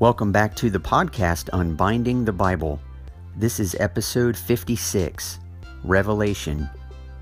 Welcome 0.00 0.30
back 0.30 0.54
to 0.56 0.70
the 0.70 0.78
podcast 0.78 1.48
Unbinding 1.52 2.24
the 2.24 2.32
Bible. 2.32 2.78
This 3.36 3.58
is 3.58 3.74
episode 3.80 4.36
56 4.36 5.40
Revelation 5.82 6.70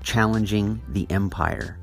Challenging 0.03 0.79
the 0.89 1.07
Empire. 1.09 1.79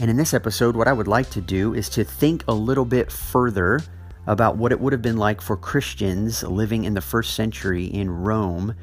And 0.00 0.08
in 0.08 0.16
this 0.16 0.32
episode, 0.32 0.74
what 0.74 0.88
I 0.88 0.94
would 0.94 1.06
like 1.06 1.28
to 1.32 1.42
do 1.42 1.74
is 1.74 1.90
to 1.90 2.02
think 2.02 2.44
a 2.48 2.54
little 2.54 2.86
bit 2.86 3.12
further 3.12 3.78
about 4.26 4.56
what 4.56 4.72
it 4.72 4.80
would 4.80 4.94
have 4.94 5.02
been 5.02 5.18
like 5.18 5.42
for 5.42 5.54
Christians 5.54 6.42
living 6.42 6.84
in 6.84 6.94
the 6.94 7.02
first 7.02 7.34
century 7.34 7.84
in 7.84 8.10
Rome 8.10 8.74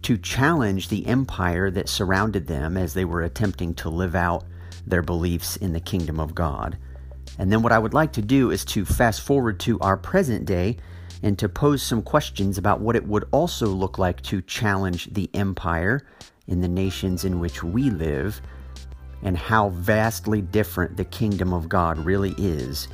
to 0.00 0.16
challenge 0.16 0.88
the 0.88 1.06
empire 1.06 1.70
that 1.70 1.90
surrounded 1.90 2.46
them 2.46 2.78
as 2.78 2.94
they 2.94 3.04
were 3.04 3.20
attempting 3.20 3.74
to 3.74 3.90
live 3.90 4.14
out 4.14 4.44
their 4.86 5.02
beliefs 5.02 5.56
in 5.58 5.74
the 5.74 5.80
kingdom 5.80 6.18
of 6.18 6.34
God. 6.34 6.78
And 7.38 7.52
then 7.52 7.62
what 7.62 7.72
I 7.72 7.78
would 7.78 7.94
like 7.94 8.12
to 8.14 8.22
do 8.22 8.50
is 8.50 8.64
to 8.66 8.84
fast 8.84 9.20
forward 9.20 9.60
to 9.60 9.78
our 9.80 9.96
present 9.96 10.46
day 10.46 10.78
and 11.22 11.38
to 11.38 11.48
pose 11.48 11.82
some 11.82 12.02
questions 12.02 12.58
about 12.58 12.80
what 12.80 12.96
it 12.96 13.06
would 13.06 13.26
also 13.30 13.66
look 13.66 13.98
like 13.98 14.22
to 14.22 14.42
challenge 14.42 15.12
the 15.12 15.30
empire 15.34 16.06
in 16.46 16.60
the 16.60 16.68
nations 16.68 17.24
in 17.24 17.40
which 17.40 17.62
we 17.62 17.90
live 17.90 18.40
and 19.22 19.36
how 19.36 19.70
vastly 19.70 20.40
different 20.40 20.96
the 20.96 21.04
kingdom 21.04 21.52
of 21.52 21.68
God 21.68 21.98
really 21.98 22.34
is 22.38 22.88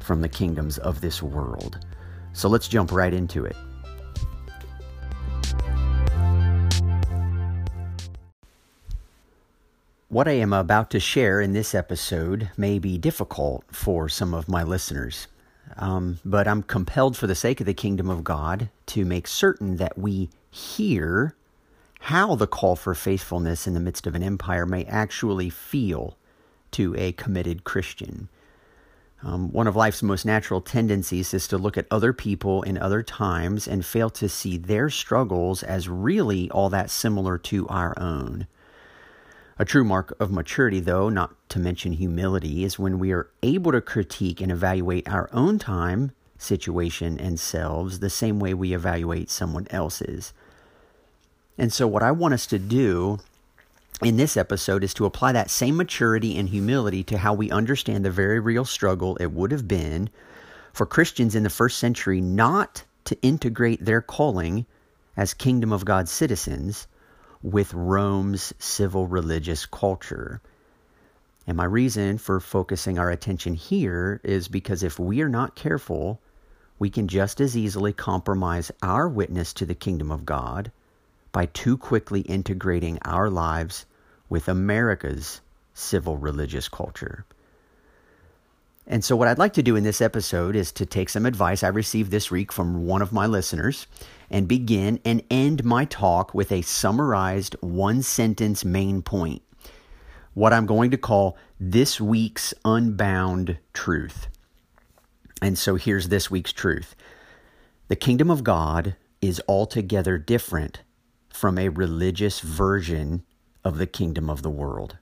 from 0.00 0.20
the 0.20 0.28
kingdoms 0.28 0.78
of 0.78 1.00
this 1.00 1.22
world. 1.22 1.84
So 2.32 2.48
let's 2.48 2.68
jump 2.68 2.92
right 2.92 3.12
into 3.12 3.44
it. 3.44 3.56
What 10.12 10.28
I 10.28 10.32
am 10.32 10.52
about 10.52 10.90
to 10.90 11.00
share 11.00 11.40
in 11.40 11.54
this 11.54 11.74
episode 11.74 12.50
may 12.58 12.78
be 12.78 12.98
difficult 12.98 13.64
for 13.72 14.10
some 14.10 14.34
of 14.34 14.46
my 14.46 14.62
listeners, 14.62 15.26
um, 15.78 16.18
but 16.22 16.46
I'm 16.46 16.62
compelled 16.62 17.16
for 17.16 17.26
the 17.26 17.34
sake 17.34 17.60
of 17.60 17.66
the 17.66 17.72
kingdom 17.72 18.10
of 18.10 18.22
God 18.22 18.68
to 18.88 19.06
make 19.06 19.26
certain 19.26 19.78
that 19.78 19.96
we 19.96 20.28
hear 20.50 21.34
how 22.00 22.34
the 22.34 22.46
call 22.46 22.76
for 22.76 22.94
faithfulness 22.94 23.66
in 23.66 23.72
the 23.72 23.80
midst 23.80 24.06
of 24.06 24.14
an 24.14 24.22
empire 24.22 24.66
may 24.66 24.84
actually 24.84 25.48
feel 25.48 26.18
to 26.72 26.94
a 26.98 27.12
committed 27.12 27.64
Christian. 27.64 28.28
Um, 29.22 29.50
one 29.50 29.66
of 29.66 29.76
life's 29.76 30.02
most 30.02 30.26
natural 30.26 30.60
tendencies 30.60 31.32
is 31.32 31.48
to 31.48 31.56
look 31.56 31.78
at 31.78 31.86
other 31.90 32.12
people 32.12 32.60
in 32.64 32.76
other 32.76 33.02
times 33.02 33.66
and 33.66 33.82
fail 33.82 34.10
to 34.10 34.28
see 34.28 34.58
their 34.58 34.90
struggles 34.90 35.62
as 35.62 35.88
really 35.88 36.50
all 36.50 36.68
that 36.68 36.90
similar 36.90 37.38
to 37.38 37.66
our 37.68 37.98
own. 37.98 38.46
A 39.58 39.64
true 39.64 39.84
mark 39.84 40.14
of 40.18 40.30
maturity, 40.30 40.80
though, 40.80 41.08
not 41.08 41.34
to 41.50 41.58
mention 41.58 41.92
humility, 41.92 42.64
is 42.64 42.78
when 42.78 42.98
we 42.98 43.12
are 43.12 43.28
able 43.42 43.72
to 43.72 43.80
critique 43.80 44.40
and 44.40 44.50
evaluate 44.50 45.08
our 45.08 45.28
own 45.32 45.58
time, 45.58 46.12
situation, 46.38 47.18
and 47.18 47.38
selves 47.38 47.98
the 47.98 48.10
same 48.10 48.38
way 48.38 48.54
we 48.54 48.72
evaluate 48.72 49.30
someone 49.30 49.66
else's. 49.70 50.32
And 51.58 51.72
so, 51.72 51.86
what 51.86 52.02
I 52.02 52.12
want 52.12 52.34
us 52.34 52.46
to 52.46 52.58
do 52.58 53.18
in 54.02 54.16
this 54.16 54.36
episode 54.36 54.82
is 54.82 54.94
to 54.94 55.04
apply 55.04 55.32
that 55.32 55.50
same 55.50 55.76
maturity 55.76 56.36
and 56.38 56.48
humility 56.48 57.04
to 57.04 57.18
how 57.18 57.34
we 57.34 57.50
understand 57.50 58.04
the 58.04 58.10
very 58.10 58.40
real 58.40 58.64
struggle 58.64 59.16
it 59.16 59.32
would 59.32 59.52
have 59.52 59.68
been 59.68 60.08
for 60.72 60.86
Christians 60.86 61.34
in 61.34 61.42
the 61.42 61.50
first 61.50 61.78
century 61.78 62.20
not 62.20 62.84
to 63.04 63.20
integrate 63.20 63.84
their 63.84 64.00
calling 64.00 64.64
as 65.16 65.34
kingdom 65.34 65.72
of 65.72 65.84
God 65.84 66.08
citizens 66.08 66.86
with 67.42 67.74
Rome's 67.74 68.54
civil 68.58 69.06
religious 69.06 69.66
culture. 69.66 70.40
And 71.46 71.56
my 71.56 71.64
reason 71.64 72.18
for 72.18 72.38
focusing 72.38 72.98
our 72.98 73.10
attention 73.10 73.54
here 73.54 74.20
is 74.22 74.48
because 74.48 74.82
if 74.82 74.98
we 74.98 75.20
are 75.22 75.28
not 75.28 75.56
careful, 75.56 76.20
we 76.78 76.88
can 76.90 77.08
just 77.08 77.40
as 77.40 77.56
easily 77.56 77.92
compromise 77.92 78.70
our 78.82 79.08
witness 79.08 79.52
to 79.54 79.66
the 79.66 79.74
kingdom 79.74 80.12
of 80.12 80.24
God 80.24 80.70
by 81.32 81.46
too 81.46 81.76
quickly 81.76 82.20
integrating 82.20 82.98
our 83.04 83.28
lives 83.28 83.86
with 84.28 84.48
America's 84.48 85.40
civil 85.74 86.16
religious 86.16 86.68
culture. 86.68 87.24
And 88.86 89.04
so, 89.04 89.14
what 89.14 89.28
I'd 89.28 89.38
like 89.38 89.52
to 89.54 89.62
do 89.62 89.76
in 89.76 89.84
this 89.84 90.00
episode 90.00 90.56
is 90.56 90.72
to 90.72 90.86
take 90.86 91.08
some 91.08 91.24
advice 91.24 91.62
I 91.62 91.68
received 91.68 92.10
this 92.10 92.30
week 92.30 92.50
from 92.50 92.86
one 92.86 93.00
of 93.00 93.12
my 93.12 93.26
listeners 93.26 93.86
and 94.32 94.48
begin 94.48 94.98
and 95.04 95.22
end 95.30 95.62
my 95.62 95.84
talk 95.84 96.34
with 96.34 96.50
a 96.50 96.62
summarized 96.62 97.54
one 97.60 98.02
sentence 98.02 98.64
main 98.64 99.02
point. 99.02 99.42
What 100.34 100.54
I'm 100.54 100.66
going 100.66 100.90
to 100.90 100.96
call 100.96 101.36
this 101.60 102.00
week's 102.00 102.54
unbound 102.64 103.58
truth. 103.74 104.28
And 105.42 105.58
so, 105.58 105.76
here's 105.76 106.08
this 106.08 106.30
week's 106.30 106.52
truth 106.52 106.96
The 107.88 107.96
kingdom 107.96 108.30
of 108.30 108.42
God 108.42 108.96
is 109.20 109.42
altogether 109.46 110.16
different 110.16 110.80
from 111.28 111.58
a 111.58 111.68
religious 111.68 112.40
version 112.40 113.24
of 113.64 113.78
the 113.78 113.86
kingdom 113.86 114.30
of 114.30 114.42
the 114.42 114.50
world. 114.50 114.96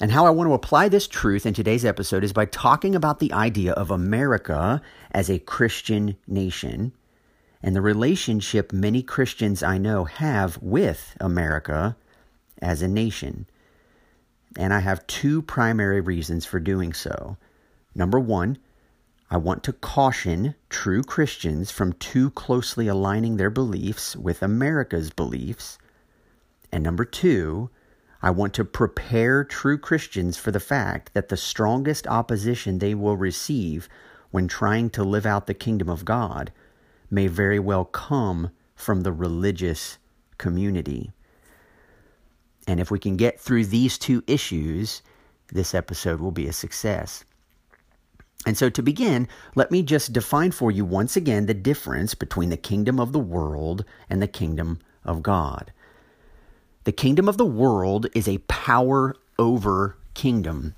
And 0.00 0.10
how 0.10 0.26
I 0.26 0.30
want 0.30 0.48
to 0.48 0.54
apply 0.54 0.88
this 0.88 1.06
truth 1.06 1.46
in 1.46 1.54
today's 1.54 1.84
episode 1.84 2.24
is 2.24 2.32
by 2.32 2.46
talking 2.46 2.94
about 2.94 3.20
the 3.20 3.32
idea 3.32 3.72
of 3.72 3.90
America 3.90 4.82
as 5.12 5.30
a 5.30 5.38
Christian 5.38 6.16
nation 6.26 6.92
and 7.64 7.74
the 7.74 7.80
relationship 7.80 8.74
many 8.74 9.02
Christians 9.02 9.62
I 9.62 9.78
know 9.78 10.04
have 10.04 10.58
with 10.60 11.16
America 11.18 11.96
as 12.60 12.82
a 12.82 12.88
nation. 12.88 13.46
And 14.58 14.74
I 14.74 14.80
have 14.80 15.06
two 15.06 15.40
primary 15.40 16.02
reasons 16.02 16.44
for 16.44 16.60
doing 16.60 16.92
so. 16.92 17.38
Number 17.94 18.20
one, 18.20 18.58
I 19.30 19.38
want 19.38 19.64
to 19.64 19.72
caution 19.72 20.54
true 20.68 21.02
Christians 21.02 21.70
from 21.70 21.94
too 21.94 22.28
closely 22.32 22.86
aligning 22.86 23.38
their 23.38 23.48
beliefs 23.48 24.14
with 24.14 24.42
America's 24.42 25.08
beliefs. 25.08 25.78
And 26.70 26.84
number 26.84 27.06
two, 27.06 27.70
I 28.20 28.28
want 28.28 28.52
to 28.54 28.66
prepare 28.66 29.42
true 29.42 29.78
Christians 29.78 30.36
for 30.36 30.50
the 30.50 30.60
fact 30.60 31.14
that 31.14 31.30
the 31.30 31.38
strongest 31.38 32.06
opposition 32.08 32.78
they 32.78 32.94
will 32.94 33.16
receive 33.16 33.88
when 34.30 34.48
trying 34.48 34.90
to 34.90 35.02
live 35.02 35.24
out 35.24 35.46
the 35.46 35.54
kingdom 35.54 35.88
of 35.88 36.04
God 36.04 36.52
may 37.10 37.26
very 37.26 37.58
well 37.58 37.84
come 37.84 38.50
from 38.74 39.02
the 39.02 39.12
religious 39.12 39.98
community. 40.38 41.12
And 42.66 42.80
if 42.80 42.90
we 42.90 42.98
can 42.98 43.16
get 43.16 43.40
through 43.40 43.66
these 43.66 43.98
two 43.98 44.22
issues, 44.26 45.02
this 45.52 45.74
episode 45.74 46.20
will 46.20 46.30
be 46.30 46.46
a 46.46 46.52
success. 46.52 47.24
And 48.46 48.58
so, 48.58 48.68
to 48.68 48.82
begin, 48.82 49.28
let 49.54 49.70
me 49.70 49.82
just 49.82 50.12
define 50.12 50.50
for 50.50 50.70
you 50.70 50.84
once 50.84 51.16
again 51.16 51.46
the 51.46 51.54
difference 51.54 52.14
between 52.14 52.50
the 52.50 52.56
kingdom 52.56 53.00
of 53.00 53.12
the 53.12 53.18
world 53.18 53.84
and 54.10 54.20
the 54.20 54.28
kingdom 54.28 54.80
of 55.04 55.22
God. 55.22 55.72
The 56.84 56.92
kingdom 56.92 57.28
of 57.28 57.38
the 57.38 57.46
world 57.46 58.06
is 58.14 58.28
a 58.28 58.38
power 58.38 59.16
over 59.38 59.96
kingdom. 60.12 60.74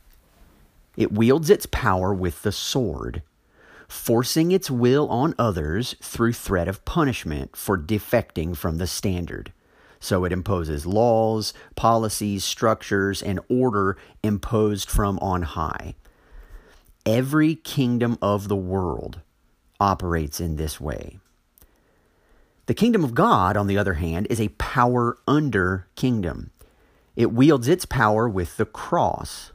It 0.97 1.13
wields 1.13 1.51
its 1.51 1.67
power 1.67 2.15
with 2.15 2.43
the 2.43 2.53
sword, 2.53 3.23
forcing 3.89 4.53
its 4.53 4.71
will 4.71 5.09
on 5.09 5.35
others 5.39 5.95
through 6.03 6.33
threat 6.33 6.69
of 6.69 6.85
punishment 6.85 7.57
for 7.57 7.79
defecting 7.79 8.57
from 8.57 8.79
the 8.79 8.87
standard. 8.87 9.53
So 10.01 10.25
it 10.25 10.33
imposes 10.33 10.87
laws, 10.87 11.53
policies, 11.75 12.45
structures, 12.45 13.23
and 13.23 13.41
order 13.49 13.97
imposed 14.23 14.91
from 14.91 15.19
on 15.21 15.43
high. 15.43 15.95
Every 17.05 17.55
kingdom 17.55 18.19
of 18.21 18.49
the 18.49 18.57
world 18.57 19.21
operates 19.81 20.41
in 20.41 20.57
this 20.57 20.81
way. 20.81 21.19
The 22.67 22.75
kingdom 22.75 23.05
of 23.05 23.15
God, 23.15 23.57
on 23.57 23.69
the 23.69 23.79
other 23.79 23.95
hand, 23.95 24.27
is 24.29 24.41
a 24.41 24.49
power 24.49 25.19
under 25.27 25.87
kingdom. 25.95 26.51
It 27.15 27.33
wields 27.33 27.69
its 27.69 27.87
power 27.87 28.29
with 28.29 28.57
the 28.57 28.67
cross, 28.67 29.53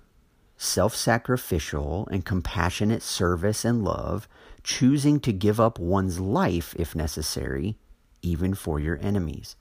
self 0.58 0.96
sacrificial 0.96 2.08
and 2.10 2.26
compassionate 2.26 3.04
service 3.04 3.66
and 3.66 3.84
love, 3.84 4.28
choosing 4.64 5.20
to 5.22 5.32
give 5.32 5.60
up 5.60 5.80
one's 5.80 6.20
life 6.20 6.76
if 6.78 6.96
necessary, 6.96 7.78
even 8.22 8.54
for 8.54 8.80
your 8.80 9.00
enemies. 9.02 9.56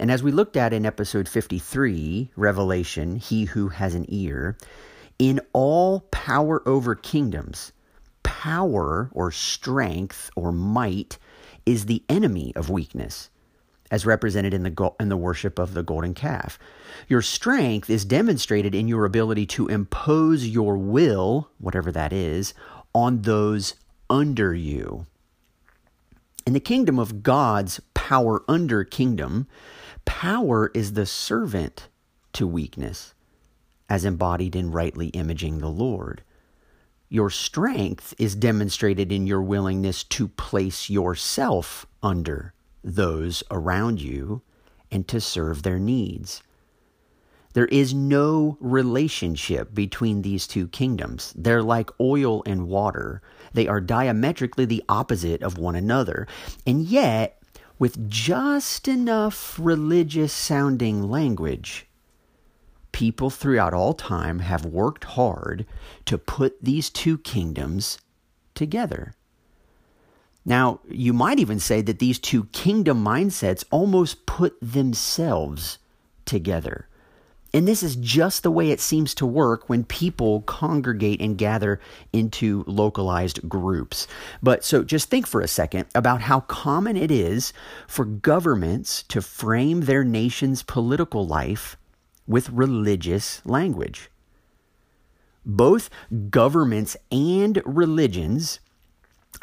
And 0.00 0.10
as 0.10 0.22
we 0.22 0.30
looked 0.30 0.56
at 0.56 0.72
in 0.72 0.86
episode 0.86 1.28
53, 1.28 2.30
Revelation, 2.36 3.16
He 3.16 3.46
Who 3.46 3.68
Has 3.68 3.94
an 3.94 4.06
Ear, 4.08 4.56
in 5.18 5.40
all 5.52 6.00
power 6.12 6.62
over 6.66 6.94
kingdoms, 6.94 7.72
power 8.22 9.10
or 9.12 9.32
strength 9.32 10.30
or 10.36 10.52
might 10.52 11.18
is 11.66 11.86
the 11.86 12.04
enemy 12.08 12.52
of 12.54 12.70
weakness, 12.70 13.30
as 13.90 14.06
represented 14.06 14.54
in 14.54 14.62
the, 14.62 14.92
in 15.00 15.08
the 15.08 15.16
worship 15.16 15.58
of 15.58 15.74
the 15.74 15.82
golden 15.82 16.14
calf. 16.14 16.58
Your 17.08 17.20
strength 17.20 17.90
is 17.90 18.04
demonstrated 18.04 18.76
in 18.76 18.86
your 18.86 19.04
ability 19.04 19.46
to 19.46 19.66
impose 19.66 20.46
your 20.46 20.78
will, 20.78 21.50
whatever 21.58 21.90
that 21.90 22.12
is, 22.12 22.54
on 22.94 23.22
those 23.22 23.74
under 24.10 24.54
you. 24.54 25.06
In 26.46 26.52
the 26.54 26.60
kingdom 26.60 26.98
of 26.98 27.22
God's 27.22 27.80
power 27.94 28.42
under 28.48 28.84
kingdom, 28.84 29.46
power 30.04 30.70
is 30.74 30.94
the 30.94 31.04
servant 31.04 31.88
to 32.32 32.46
weakness, 32.46 33.12
as 33.88 34.04
embodied 34.04 34.56
in 34.56 34.72
rightly 34.72 35.08
imaging 35.08 35.58
the 35.58 35.68
Lord. 35.68 36.22
Your 37.10 37.30
strength 37.30 38.14
is 38.18 38.34
demonstrated 38.34 39.12
in 39.12 39.26
your 39.26 39.42
willingness 39.42 40.04
to 40.04 40.28
place 40.28 40.88
yourself 40.90 41.86
under 42.02 42.52
those 42.82 43.42
around 43.50 44.00
you 44.00 44.42
and 44.90 45.06
to 45.08 45.20
serve 45.20 45.62
their 45.62 45.78
needs. 45.78 46.42
There 47.54 47.66
is 47.66 47.94
no 47.94 48.56
relationship 48.60 49.74
between 49.74 50.22
these 50.22 50.46
two 50.46 50.68
kingdoms. 50.68 51.32
They're 51.36 51.62
like 51.62 51.90
oil 52.00 52.42
and 52.44 52.68
water. 52.68 53.22
They 53.52 53.66
are 53.66 53.80
diametrically 53.80 54.66
the 54.66 54.84
opposite 54.88 55.42
of 55.42 55.58
one 55.58 55.74
another. 55.74 56.26
And 56.66 56.84
yet, 56.84 57.40
with 57.78 58.08
just 58.10 58.88
enough 58.88 59.58
religious 59.58 60.32
sounding 60.32 61.08
language, 61.08 61.86
people 62.92 63.30
throughout 63.30 63.72
all 63.72 63.94
time 63.94 64.40
have 64.40 64.64
worked 64.64 65.04
hard 65.04 65.64
to 66.04 66.18
put 66.18 66.62
these 66.62 66.90
two 66.90 67.18
kingdoms 67.18 67.98
together. 68.54 69.14
Now, 70.44 70.80
you 70.88 71.12
might 71.12 71.38
even 71.38 71.60
say 71.60 71.82
that 71.82 71.98
these 71.98 72.18
two 72.18 72.44
kingdom 72.46 73.04
mindsets 73.04 73.64
almost 73.70 74.26
put 74.26 74.56
themselves 74.60 75.78
together. 76.24 76.88
And 77.54 77.66
this 77.66 77.82
is 77.82 77.96
just 77.96 78.42
the 78.42 78.50
way 78.50 78.70
it 78.70 78.80
seems 78.80 79.14
to 79.14 79.26
work 79.26 79.68
when 79.68 79.84
people 79.84 80.42
congregate 80.42 81.20
and 81.20 81.38
gather 81.38 81.80
into 82.12 82.62
localized 82.66 83.48
groups. 83.48 84.06
But 84.42 84.64
so 84.64 84.84
just 84.84 85.08
think 85.08 85.26
for 85.26 85.40
a 85.40 85.48
second 85.48 85.86
about 85.94 86.20
how 86.20 86.40
common 86.40 86.96
it 86.96 87.10
is 87.10 87.52
for 87.86 88.04
governments 88.04 89.02
to 89.04 89.22
frame 89.22 89.82
their 89.82 90.04
nation's 90.04 90.62
political 90.62 91.26
life 91.26 91.76
with 92.26 92.50
religious 92.50 93.40
language. 93.46 94.10
Both 95.46 95.88
governments 96.28 96.94
and 97.10 97.62
religions 97.64 98.60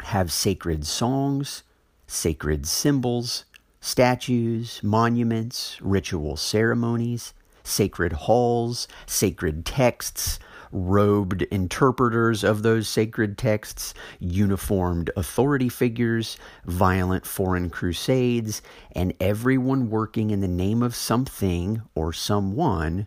have 0.00 0.30
sacred 0.30 0.86
songs, 0.86 1.64
sacred 2.06 2.66
symbols, 2.66 3.44
statues, 3.80 4.80
monuments, 4.84 5.78
ritual 5.82 6.36
ceremonies, 6.36 7.34
sacred 7.66 8.12
halls, 8.12 8.88
sacred 9.06 9.66
texts, 9.66 10.38
robed 10.72 11.42
interpreters 11.42 12.44
of 12.44 12.62
those 12.62 12.88
sacred 12.88 13.38
texts, 13.38 13.94
uniformed 14.18 15.10
authority 15.16 15.68
figures, 15.68 16.36
violent 16.64 17.26
foreign 17.26 17.70
crusades, 17.70 18.62
and 18.92 19.14
everyone 19.20 19.90
working 19.90 20.30
in 20.30 20.40
the 20.40 20.48
name 20.48 20.82
of 20.82 20.94
something 20.94 21.82
or 21.94 22.12
someone 22.12 23.06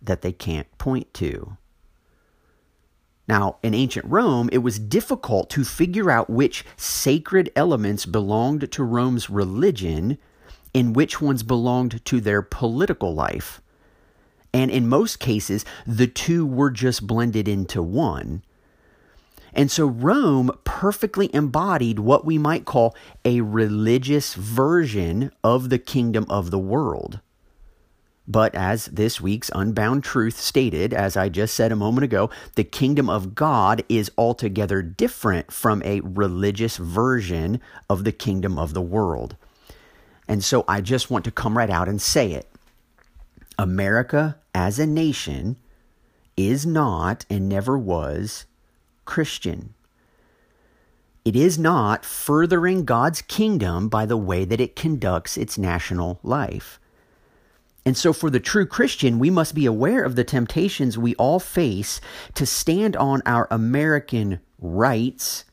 that 0.00 0.22
they 0.22 0.32
can't 0.32 0.78
point 0.78 1.12
to. 1.14 1.56
Now, 3.26 3.58
in 3.62 3.74
ancient 3.74 4.06
Rome, 4.06 4.48
it 4.52 4.58
was 4.58 4.78
difficult 4.78 5.50
to 5.50 5.64
figure 5.64 6.10
out 6.10 6.30
which 6.30 6.64
sacred 6.76 7.52
elements 7.54 8.06
belonged 8.06 8.70
to 8.72 8.82
Rome's 8.84 9.28
religion 9.28 10.16
and 10.74 10.96
which 10.96 11.20
ones 11.20 11.42
belonged 11.42 12.02
to 12.06 12.20
their 12.20 12.40
political 12.40 13.14
life. 13.14 13.60
And 14.52 14.70
in 14.70 14.88
most 14.88 15.18
cases, 15.18 15.64
the 15.86 16.06
two 16.06 16.46
were 16.46 16.70
just 16.70 17.06
blended 17.06 17.48
into 17.48 17.82
one. 17.82 18.42
And 19.52 19.70
so 19.70 19.86
Rome 19.86 20.50
perfectly 20.64 21.34
embodied 21.34 21.98
what 21.98 22.24
we 22.24 22.38
might 22.38 22.64
call 22.64 22.94
a 23.24 23.40
religious 23.40 24.34
version 24.34 25.32
of 25.42 25.68
the 25.68 25.78
kingdom 25.78 26.26
of 26.28 26.50
the 26.50 26.58
world. 26.58 27.20
But 28.30 28.54
as 28.54 28.86
this 28.86 29.22
week's 29.22 29.50
Unbound 29.54 30.04
Truth 30.04 30.38
stated, 30.38 30.92
as 30.92 31.16
I 31.16 31.30
just 31.30 31.54
said 31.54 31.72
a 31.72 31.76
moment 31.76 32.04
ago, 32.04 32.28
the 32.56 32.64
kingdom 32.64 33.08
of 33.08 33.34
God 33.34 33.82
is 33.88 34.10
altogether 34.18 34.82
different 34.82 35.50
from 35.50 35.82
a 35.82 36.00
religious 36.00 36.76
version 36.76 37.58
of 37.88 38.04
the 38.04 38.12
kingdom 38.12 38.58
of 38.58 38.74
the 38.74 38.82
world. 38.82 39.36
And 40.28 40.44
so 40.44 40.66
I 40.68 40.82
just 40.82 41.10
want 41.10 41.24
to 41.24 41.30
come 41.30 41.56
right 41.56 41.70
out 41.70 41.88
and 41.88 42.02
say 42.02 42.32
it. 42.32 42.50
America 43.58 44.38
as 44.54 44.78
a 44.78 44.86
nation 44.86 45.56
is 46.36 46.64
not 46.64 47.26
and 47.28 47.48
never 47.48 47.76
was 47.76 48.46
Christian. 49.04 49.74
It 51.24 51.34
is 51.34 51.58
not 51.58 52.04
furthering 52.04 52.84
God's 52.84 53.20
kingdom 53.20 53.88
by 53.88 54.06
the 54.06 54.16
way 54.16 54.44
that 54.44 54.60
it 54.60 54.76
conducts 54.76 55.36
its 55.36 55.58
national 55.58 56.20
life. 56.22 56.78
And 57.84 57.96
so, 57.96 58.12
for 58.12 58.30
the 58.30 58.40
true 58.40 58.66
Christian, 58.66 59.18
we 59.18 59.30
must 59.30 59.54
be 59.54 59.66
aware 59.66 60.04
of 60.04 60.14
the 60.14 60.24
temptations 60.24 60.96
we 60.96 61.14
all 61.16 61.40
face 61.40 62.00
to 62.34 62.46
stand 62.46 62.96
on 62.96 63.22
our 63.26 63.48
American 63.50 64.40
rights 64.58 65.44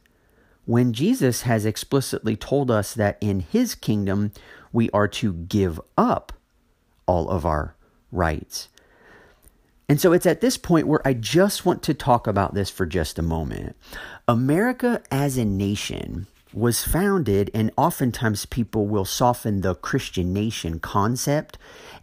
when 0.65 0.93
Jesus 0.93 1.43
has 1.43 1.65
explicitly 1.65 2.35
told 2.35 2.69
us 2.69 2.93
that 2.93 3.17
in 3.21 3.39
his 3.39 3.75
kingdom 3.75 4.31
we 4.71 4.89
are 4.91 5.07
to 5.07 5.33
give 5.33 5.79
up 5.97 6.33
all 7.05 7.29
of 7.29 7.45
our 7.45 7.74
rights. 8.15 8.69
And 9.87 10.01
so 10.01 10.13
it's 10.13 10.25
at 10.25 10.41
this 10.41 10.57
point 10.57 10.87
where 10.87 11.05
I 11.07 11.13
just 11.13 11.65
want 11.65 11.83
to 11.83 11.93
talk 11.93 12.25
about 12.25 12.53
this 12.53 12.69
for 12.69 12.85
just 12.85 13.19
a 13.19 13.23
moment. 13.23 13.75
America 14.27 15.01
as 15.11 15.37
a 15.37 15.45
nation 15.45 16.25
was 16.55 16.83
founded, 16.83 17.51
and 17.53 17.69
oftentimes 17.75 18.45
people 18.45 18.87
will 18.87 19.05
soften 19.05 19.61
the 19.61 19.75
Christian 19.75 20.33
nation 20.33 20.79
concept 20.79 21.57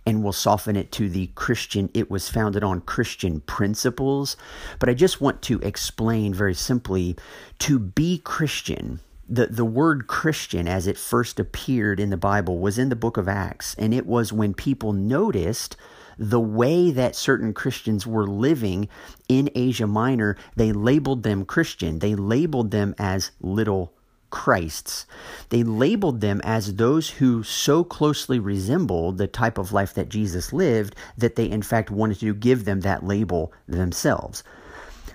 and 0.05 0.23
will 0.23 0.33
soften 0.33 0.77
it 0.77 0.93
to 0.93 1.09
the 1.09 1.29
Christian, 1.29 1.89
it 1.95 2.11
was 2.11 2.29
founded 2.29 2.63
on 2.63 2.81
Christian 2.81 3.41
principles. 3.41 4.37
But 4.79 4.89
I 4.89 4.95
just 4.95 5.21
want 5.21 5.43
to 5.43 5.59
explain 5.61 6.35
very 6.35 6.55
simply 6.55 7.17
to 7.61 7.79
be 7.79 8.19
Christian. 8.19 9.01
The, 9.29 9.47
the 9.47 9.65
word 9.65 10.09
Christian, 10.09 10.69
as 10.69 10.87
it 10.87 10.99
first 10.99 11.41
appeared 11.41 11.99
in 11.99 12.11
the 12.11 12.17
Bible, 12.17 12.59
was 12.59 12.79
in 12.79 12.91
the 12.91 12.97
book 12.97 13.17
of 13.17 13.29
Acts, 13.29 13.75
and 13.79 13.95
it 13.95 14.07
was 14.07 14.33
when 14.33 14.53
people 14.55 14.93
noticed 14.93 15.77
the 16.19 16.41
way 16.41 16.91
that 16.91 17.17
certain 17.17 17.53
Christians 17.53 18.07
were 18.07 18.27
living 18.27 18.89
in 19.29 19.51
Asia 19.55 19.87
Minor, 19.87 20.37
they 20.57 20.73
labeled 20.73 21.23
them 21.23 21.45
Christian. 21.45 21.99
They 21.99 22.15
labeled 22.15 22.71
them 22.71 22.95
as 22.99 23.31
little 23.41 23.93
Christs. 24.31 25.07
They 25.51 25.63
labeled 25.63 26.21
them 26.21 26.41
as 26.43 26.75
those 26.75 27.11
who 27.11 27.43
so 27.45 27.85
closely 27.85 28.41
resembled 28.41 29.19
the 29.19 29.29
type 29.29 29.59
of 29.59 29.73
life 29.73 29.95
that 29.95 30.09
Jesus 30.09 30.53
lived 30.53 30.97
that 31.17 31.37
they, 31.37 31.49
in 31.49 31.63
fact, 31.63 31.91
wanted 31.91 32.19
to 32.21 32.35
give 32.35 32.65
them 32.65 32.81
that 32.81 33.05
label 33.05 33.53
themselves. 33.69 34.43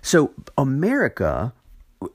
So, 0.02 0.32
America 0.58 1.54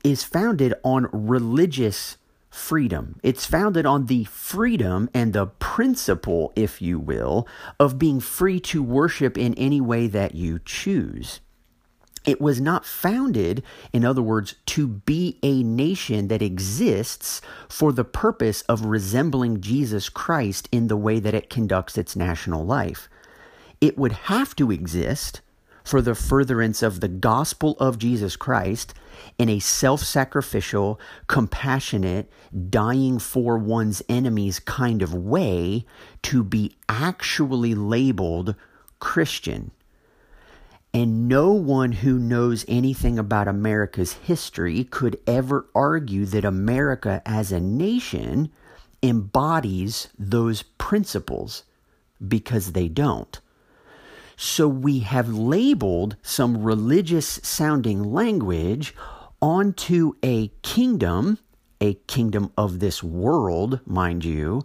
is 0.05 0.23
founded 0.23 0.75
on 0.85 1.09
religious 1.13 2.17
freedom. 2.53 3.19
It's 3.23 3.47
founded 3.47 3.87
on 3.87 4.07
the 4.07 4.25
freedom 4.25 5.09
and 5.15 5.33
the 5.33 5.47
principle, 5.47 6.53
if 6.55 6.83
you 6.83 6.99
will, 6.99 7.49
of 7.81 7.99
being 7.99 8.21
free 8.21 8.61
to 8.61 8.83
worship 8.83 9.39
in 9.39 9.55
any 9.55 9.81
way 9.81 10.07
that 10.07 10.35
you 10.35 10.61
choose. 10.65 11.41
It 12.25 12.41
was 12.41 12.61
not 12.61 12.85
founded, 12.85 13.65
in 13.93 14.05
other 14.05 14.23
words, 14.23 14.55
to 14.67 14.87
be 14.87 15.39
a 15.43 15.63
nation 15.63 16.29
that 16.29 16.43
exists 16.43 17.41
for 17.69 17.91
the 17.91 18.05
purpose 18.05 18.63
of 18.63 18.85
resembling 18.85 19.61
Jesus 19.61 20.09
Christ 20.09 20.69
in 20.71 20.87
the 20.87 20.97
way 20.97 21.19
that 21.19 21.35
it 21.35 21.51
conducts 21.51 21.99
its 21.99 22.15
national 22.15 22.65
life. 22.65 23.09
It 23.81 23.99
would 23.99 24.13
have 24.13 24.55
to 24.57 24.71
exist 24.71 25.41
for 25.85 26.01
the 26.01 26.15
furtherance 26.15 26.83
of 26.83 27.01
the 27.01 27.09
gospel 27.09 27.77
of 27.79 27.99
Jesus 27.99 28.37
Christ 28.37 28.95
in 29.39 29.49
a 29.49 29.59
self 29.59 30.01
sacrificial, 30.01 31.01
compassionate, 31.27 32.31
dying 32.71 33.19
for 33.19 33.59
one's 33.59 34.03
enemies 34.09 34.59
kind 34.59 35.03
of 35.03 35.15
way 35.15 35.85
to 36.23 36.43
be 36.45 36.77
actually 36.89 37.75
labeled 37.75 38.55
Christian. 38.99 39.73
And 40.95 41.27
no 41.27 41.53
one 41.53 41.93
who 41.93 42.19
knows 42.19 42.67
anything 42.69 43.19
about 43.19 43.49
America's 43.49 44.13
history 44.13 44.85
could 44.85 45.19
ever 45.27 45.67
argue 45.75 46.27
that 46.27 46.45
America 46.45 47.23
as 47.25 47.51
a 47.51 47.61
nation 47.61 48.53
embodies 49.03 50.09
those 50.19 50.63
principles 50.63 51.65
because 52.27 52.73
they 52.73 52.89
don't. 52.89 53.41
So 54.45 54.67
we 54.67 54.99
have 54.99 55.33
labeled 55.33 56.17
some 56.21 56.65
religious 56.65 57.39
sounding 57.45 58.03
language 58.03 58.93
onto 59.41 60.15
a 60.21 60.49
kingdom, 60.63 61.39
a 61.81 61.95
kingdom 62.09 62.53
of 62.59 62.81
this 62.81 63.05
world, 63.05 63.79
mind 63.87 64.25
you. 64.25 64.63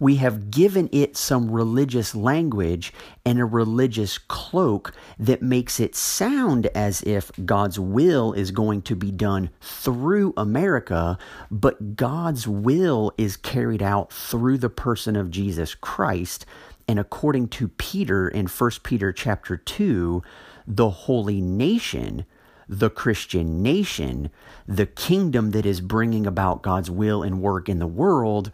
We 0.00 0.16
have 0.16 0.50
given 0.50 0.88
it 0.90 1.16
some 1.16 1.48
religious 1.48 2.12
language 2.12 2.92
and 3.24 3.38
a 3.38 3.44
religious 3.44 4.18
cloak 4.18 4.92
that 5.16 5.42
makes 5.42 5.78
it 5.78 5.94
sound 5.94 6.66
as 6.74 7.00
if 7.02 7.30
God's 7.44 7.78
will 7.78 8.32
is 8.32 8.50
going 8.50 8.82
to 8.82 8.96
be 8.96 9.12
done 9.12 9.50
through 9.60 10.34
America, 10.36 11.16
but 11.52 11.94
God's 11.94 12.48
will 12.48 13.12
is 13.16 13.36
carried 13.36 13.80
out 13.80 14.12
through 14.12 14.58
the 14.58 14.68
person 14.68 15.14
of 15.14 15.30
Jesus 15.30 15.76
Christ 15.76 16.44
and 16.88 16.98
according 16.98 17.48
to 17.48 17.68
Peter 17.68 18.28
in 18.28 18.46
1 18.46 18.70
Peter 18.82 19.12
chapter 19.12 19.56
2, 19.56 20.22
the 20.66 20.90
holy 20.90 21.40
nation, 21.40 22.24
the 22.68 22.90
Christian 22.90 23.62
nation, 23.62 24.30
the 24.66 24.86
kingdom 24.86 25.50
that 25.50 25.66
is 25.66 25.80
bringing 25.80 26.26
about 26.26 26.62
God's 26.62 26.90
will 26.90 27.22
and 27.22 27.42
work 27.42 27.68
in 27.68 27.78
the 27.78 27.86
world, 27.86 28.52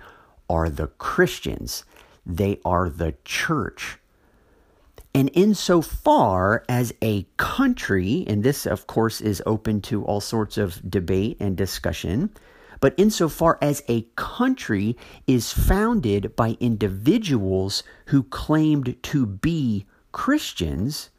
are 0.49 0.71
the 0.71 0.87
Christians. 0.87 1.85
They 2.25 2.61
are 2.65 2.89
the 2.89 3.15
church. 3.25 3.99
And 5.15 5.31
insofar 5.33 6.65
as 6.69 6.93
a 7.01 7.27
country, 7.37 8.25
and 8.27 8.43
this 8.43 8.67
of 8.67 8.87
course 8.87 9.21
is 9.21 9.43
open 9.47 9.81
to 9.83 10.05
all 10.05 10.21
sorts 10.21 10.59
of 10.59 10.91
debate 10.91 11.39
and 11.41 11.57
discussion, 11.57 12.31
but 12.81 12.95
insofar 12.97 13.59
as 13.61 13.83
a 13.89 14.03
country 14.17 14.97
is 15.27 15.53
founded 15.53 16.37
by 16.37 16.57
individuals 16.61 17.83
who 18.07 18.23
claimed 18.23 18.97
to 19.03 19.27
be 19.27 19.87
Christians, 20.13 21.11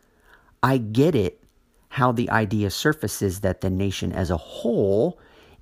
I 0.64 0.78
get 0.78 1.16
it 1.16 1.44
how 1.90 2.12
the 2.12 2.30
idea 2.30 2.70
surfaces 2.70 3.40
that 3.42 3.62
the 3.62 3.70
nation 3.70 4.12
as 4.12 4.30
a 4.30 4.38
whole 4.38 5.20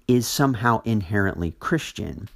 is 0.08 0.28
somehow 0.28 0.82
inherently 0.86 1.52
Christian. 1.60 2.30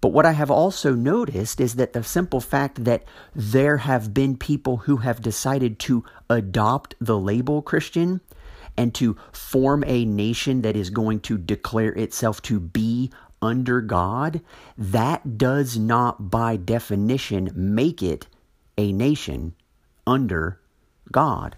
But 0.00 0.12
what 0.12 0.26
I 0.26 0.32
have 0.32 0.50
also 0.50 0.94
noticed 0.94 1.60
is 1.60 1.74
that 1.74 1.92
the 1.92 2.04
simple 2.04 2.40
fact 2.40 2.84
that 2.84 3.04
there 3.34 3.78
have 3.78 4.14
been 4.14 4.36
people 4.36 4.78
who 4.78 4.98
have 4.98 5.20
decided 5.20 5.78
to 5.80 6.04
adopt 6.30 6.94
the 7.00 7.18
label 7.18 7.62
Christian 7.62 8.20
and 8.78 8.94
to 8.94 9.16
form 9.32 9.82
a 9.86 10.04
nation 10.04 10.62
that 10.62 10.76
is 10.76 10.88
going 10.88 11.20
to 11.20 11.36
declare 11.36 11.92
itself 11.92 12.40
to 12.42 12.60
be 12.60 13.10
under 13.42 13.80
God, 13.80 14.40
that 14.78 15.36
does 15.36 15.76
not 15.76 16.30
by 16.30 16.56
definition 16.56 17.50
make 17.54 18.02
it 18.02 18.28
a 18.78 18.92
nation 18.92 19.54
under 20.06 20.60
God. 21.10 21.56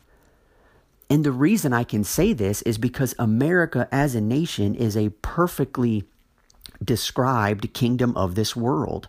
And 1.11 1.23
the 1.23 1.33
reason 1.33 1.73
I 1.73 1.85
can 1.85 2.05
say 2.05 2.33
this 2.33 2.63
is 2.63 2.79
because 2.79 3.15
America 3.19 3.87
as 3.93 4.15
a 4.15 4.21
nation 4.21 4.75
is 4.75 4.97
a 4.97 5.11
perfectly 5.23 6.05
described 6.83 7.75
kingdom 7.75 8.17
of 8.17 8.35
this 8.35 8.57
world. 8.57 9.09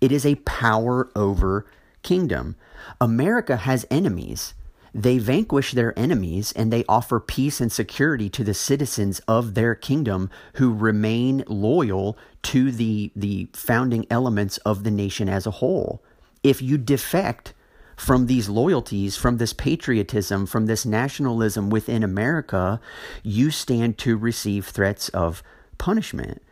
It 0.00 0.12
is 0.12 0.24
a 0.24 0.36
power 0.36 1.10
over 1.16 1.66
kingdom. 2.02 2.54
America 3.00 3.56
has 3.56 3.84
enemies. 3.90 4.54
They 4.94 5.18
vanquish 5.18 5.72
their 5.72 5.98
enemies 5.98 6.52
and 6.52 6.72
they 6.72 6.84
offer 6.88 7.20
peace 7.20 7.60
and 7.60 7.70
security 7.70 8.28
to 8.30 8.44
the 8.44 8.54
citizens 8.54 9.20
of 9.28 9.54
their 9.54 9.74
kingdom 9.74 10.30
who 10.54 10.72
remain 10.72 11.44
loyal 11.46 12.16
to 12.44 12.70
the, 12.70 13.12
the 13.14 13.48
founding 13.52 14.06
elements 14.10 14.58
of 14.58 14.84
the 14.84 14.90
nation 14.90 15.28
as 15.28 15.46
a 15.46 15.52
whole. 15.52 16.02
If 16.42 16.62
you 16.62 16.78
defect 16.78 17.54
from 17.96 18.26
these 18.26 18.48
loyalties, 18.48 19.16
from 19.16 19.38
this 19.38 19.52
patriotism, 19.52 20.46
from 20.46 20.66
this 20.66 20.86
nationalism 20.86 21.68
within 21.68 22.02
America, 22.04 22.80
you 23.22 23.50
stand 23.50 23.98
to 23.98 24.16
receive 24.16 24.66
threats 24.66 25.08
of 25.10 25.42
punishment. 25.78 26.42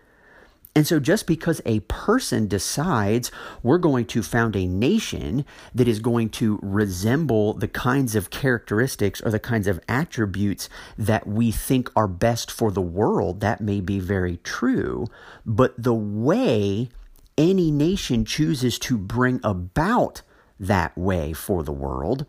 And 0.76 0.87
so, 0.87 1.00
just 1.00 1.26
because 1.26 1.62
a 1.64 1.80
person 1.80 2.49
decides 2.49 3.30
we're 3.62 3.78
going 3.78 4.04
to 4.09 4.23
found 4.23 4.54
a 4.54 4.66
nation 4.66 5.47
that 5.75 5.88
is 5.88 6.00
going 6.00 6.28
to 6.30 6.59
resemble 6.61 7.54
the 7.54 7.66
kinds 7.66 8.14
of 8.14 8.28
characteristics 8.28 9.23
or 9.23 9.30
the 9.30 9.40
kinds 9.40 9.68
of 9.68 9.80
attributes 9.88 10.68
that 10.99 11.26
we 11.26 11.50
think 11.50 11.90
are 11.97 12.06
best 12.06 12.50
for 12.50 12.71
the 12.71 12.83
world, 12.83 13.40
that 13.40 13.62
may 13.62 13.80
be 13.80 13.99
very 13.99 14.37
true. 14.45 15.06
But 15.47 15.83
the 15.83 15.95
way 15.95 16.90
any 17.38 17.71
nation 17.71 18.26
chooses 18.26 18.78
to 18.80 18.99
bring 18.99 19.40
about 19.42 20.21
that 20.61 20.97
way 20.97 21.33
for 21.33 21.62
the 21.62 21.73
world 21.73 22.26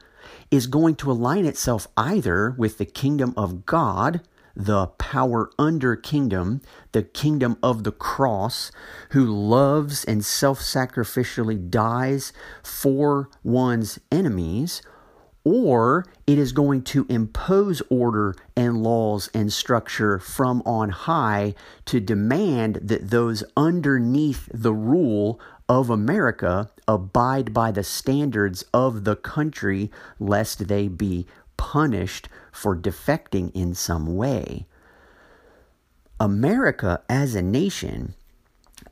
is 0.50 0.68
going 0.68 0.96
to 0.96 1.12
align 1.12 1.46
itself 1.46 1.90
either 1.98 2.52
with 2.58 2.78
the 2.78 2.86
kingdom 2.86 3.34
of 3.36 3.66
God 3.66 4.22
the 4.58 4.88
power 4.88 5.52
under 5.60 5.96
kingdom, 5.96 6.62
the 6.92 7.04
kingdom 7.04 7.58
of 7.62 7.84
the 7.84 7.92
cross, 7.92 8.72
who 9.12 9.24
loves 9.24 10.04
and 10.04 10.26
self 10.26 10.60
sacrificially 10.60 11.70
dies 11.70 12.34
for 12.64 13.30
one's 13.44 14.00
enemies, 14.12 14.82
or 15.44 16.06
it 16.26 16.40
is 16.40 16.52
going 16.54 16.82
to 16.82 17.06
impose 17.08 17.84
order 17.90 18.36
and 18.56 18.82
laws 18.82 19.30
and 19.32 19.54
structure 19.54 20.18
from 20.18 20.64
on 20.66 20.90
high 20.90 21.54
to 21.86 22.00
demand 22.00 22.80
that 22.82 23.12
those 23.12 23.44
underneath 23.56 24.50
the 24.52 24.74
rule 24.74 25.40
of 25.70 25.92
America 25.92 26.72
abide 26.88 27.54
by 27.54 27.72
the 27.72 27.84
standards 27.84 28.64
of 28.74 29.04
the 29.04 29.16
country, 29.16 29.92
lest 30.20 30.68
they 30.68 30.88
be 30.88 31.28
punished 31.58 32.30
for 32.52 32.76
defecting 32.76 33.52
in 33.54 33.74
some 33.74 34.16
way. 34.16 34.66
America 36.20 37.02
as 37.10 37.36
a 37.36 37.42
nation, 37.42 38.16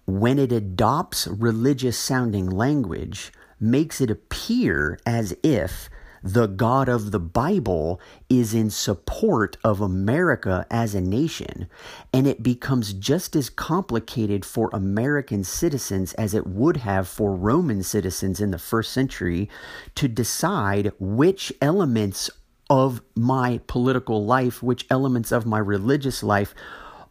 when 0.05 0.37
it 0.37 0.51
adopts 0.51 1.27
religious 1.27 1.97
sounding 1.97 2.49
language, 2.49 3.31
makes 3.59 4.01
it 4.01 4.11
appear 4.11 4.99
as 5.05 5.35
if 5.41 5.89
the 6.25 6.47
God 6.47 6.89
of 6.89 7.11
the 7.11 7.19
Bible 7.19 8.01
is 8.29 8.55
in 8.55 8.71
support 8.71 9.57
of 9.63 9.79
America 9.79 10.65
as 10.71 10.95
a 10.95 11.01
nation, 11.01 11.67
and 12.11 12.25
it 12.25 12.41
becomes 12.41 12.93
just 12.93 13.35
as 13.35 13.47
complicated 13.47 14.43
for 14.43 14.71
American 14.73 15.43
citizens 15.43 16.13
as 16.13 16.33
it 16.33 16.47
would 16.47 16.77
have 16.77 17.07
for 17.07 17.35
Roman 17.35 17.83
citizens 17.83 18.41
in 18.41 18.49
the 18.49 18.57
first 18.57 18.91
century 18.91 19.47
to 19.93 20.07
decide 20.07 20.91
which 20.99 21.53
elements 21.61 22.31
of 22.69 23.01
my 23.15 23.59
political 23.67 24.25
life, 24.25 24.63
which 24.63 24.85
elements 24.89 25.31
of 25.31 25.45
my 25.45 25.59
religious 25.59 26.23
life 26.23 26.53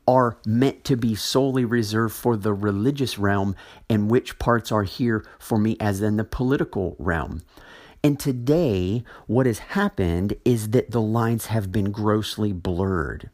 are 0.07 0.37
meant 0.45 0.85
to 0.85 0.97
be 0.97 1.15
solely 1.15 1.65
reserved 1.65 2.15
for 2.15 2.37
the 2.37 2.53
religious 2.53 3.19
realm, 3.19 3.57
and 3.89 4.11
which 4.11 4.39
parts 4.39 4.71
are 4.71 4.83
here 4.83 5.25
for 5.39 5.59
me 5.59 5.77
as 5.81 6.03
in 6.03 6.17
the 6.17 6.25
political 6.25 6.95
realm. 6.99 7.43
And 8.03 8.21
today, 8.21 9.03
what 9.27 9.47
has 9.47 9.61
happened 9.61 10.35
is 10.45 10.71
that 10.71 10.91
the 10.91 11.01
lines 11.01 11.47
have 11.47 11.73
been 11.73 11.91
grossly 11.91 12.53
blurred 12.53 13.31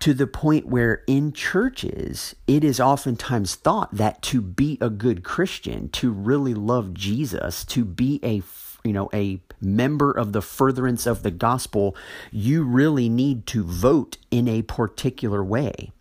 to 0.00 0.14
the 0.14 0.26
point 0.26 0.66
where 0.66 1.02
in 1.06 1.32
churches, 1.32 2.34
it 2.46 2.64
is 2.64 2.80
oftentimes 2.80 3.54
thought 3.54 3.94
that 3.94 4.22
to 4.22 4.40
be 4.40 4.78
a 4.80 4.90
good 4.90 5.22
Christian, 5.22 5.90
to 5.90 6.10
really 6.10 6.54
love 6.54 6.94
Jesus, 6.94 7.64
to 7.66 7.84
be 7.84 8.18
a 8.22 8.40
you 8.84 8.92
know 8.92 9.10
a 9.12 9.40
member 9.60 10.10
of 10.10 10.32
the 10.32 10.42
furtherance 10.42 11.06
of 11.06 11.22
the 11.22 11.30
gospel, 11.30 11.96
you 12.30 12.64
really 12.64 13.08
need 13.08 13.46
to 13.48 13.64
vote 13.64 14.16
in 14.30 14.48
a 14.48 14.62
particular 14.62 15.44
way. 15.44 15.92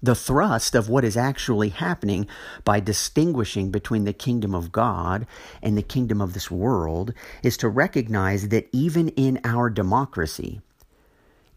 The 0.00 0.14
thrust 0.14 0.76
of 0.76 0.88
what 0.88 1.04
is 1.04 1.16
actually 1.16 1.70
happening 1.70 2.28
by 2.64 2.78
distinguishing 2.78 3.70
between 3.70 4.04
the 4.04 4.12
kingdom 4.12 4.54
of 4.54 4.70
God 4.70 5.26
and 5.60 5.76
the 5.76 5.82
kingdom 5.82 6.20
of 6.20 6.34
this 6.34 6.50
world 6.50 7.12
is 7.42 7.56
to 7.58 7.68
recognize 7.68 8.48
that 8.48 8.68
even 8.72 9.08
in 9.10 9.40
our 9.42 9.68
democracy, 9.68 10.60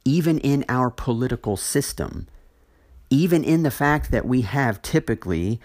even 0.05 0.39
in 0.39 0.65
our 0.67 0.89
political 0.89 1.55
system, 1.55 2.27
even 3.11 3.43
in 3.43 3.61
the 3.61 3.69
fact 3.69 4.09
that 4.09 4.25
we 4.25 4.41
have 4.41 4.81
typically 4.81 5.59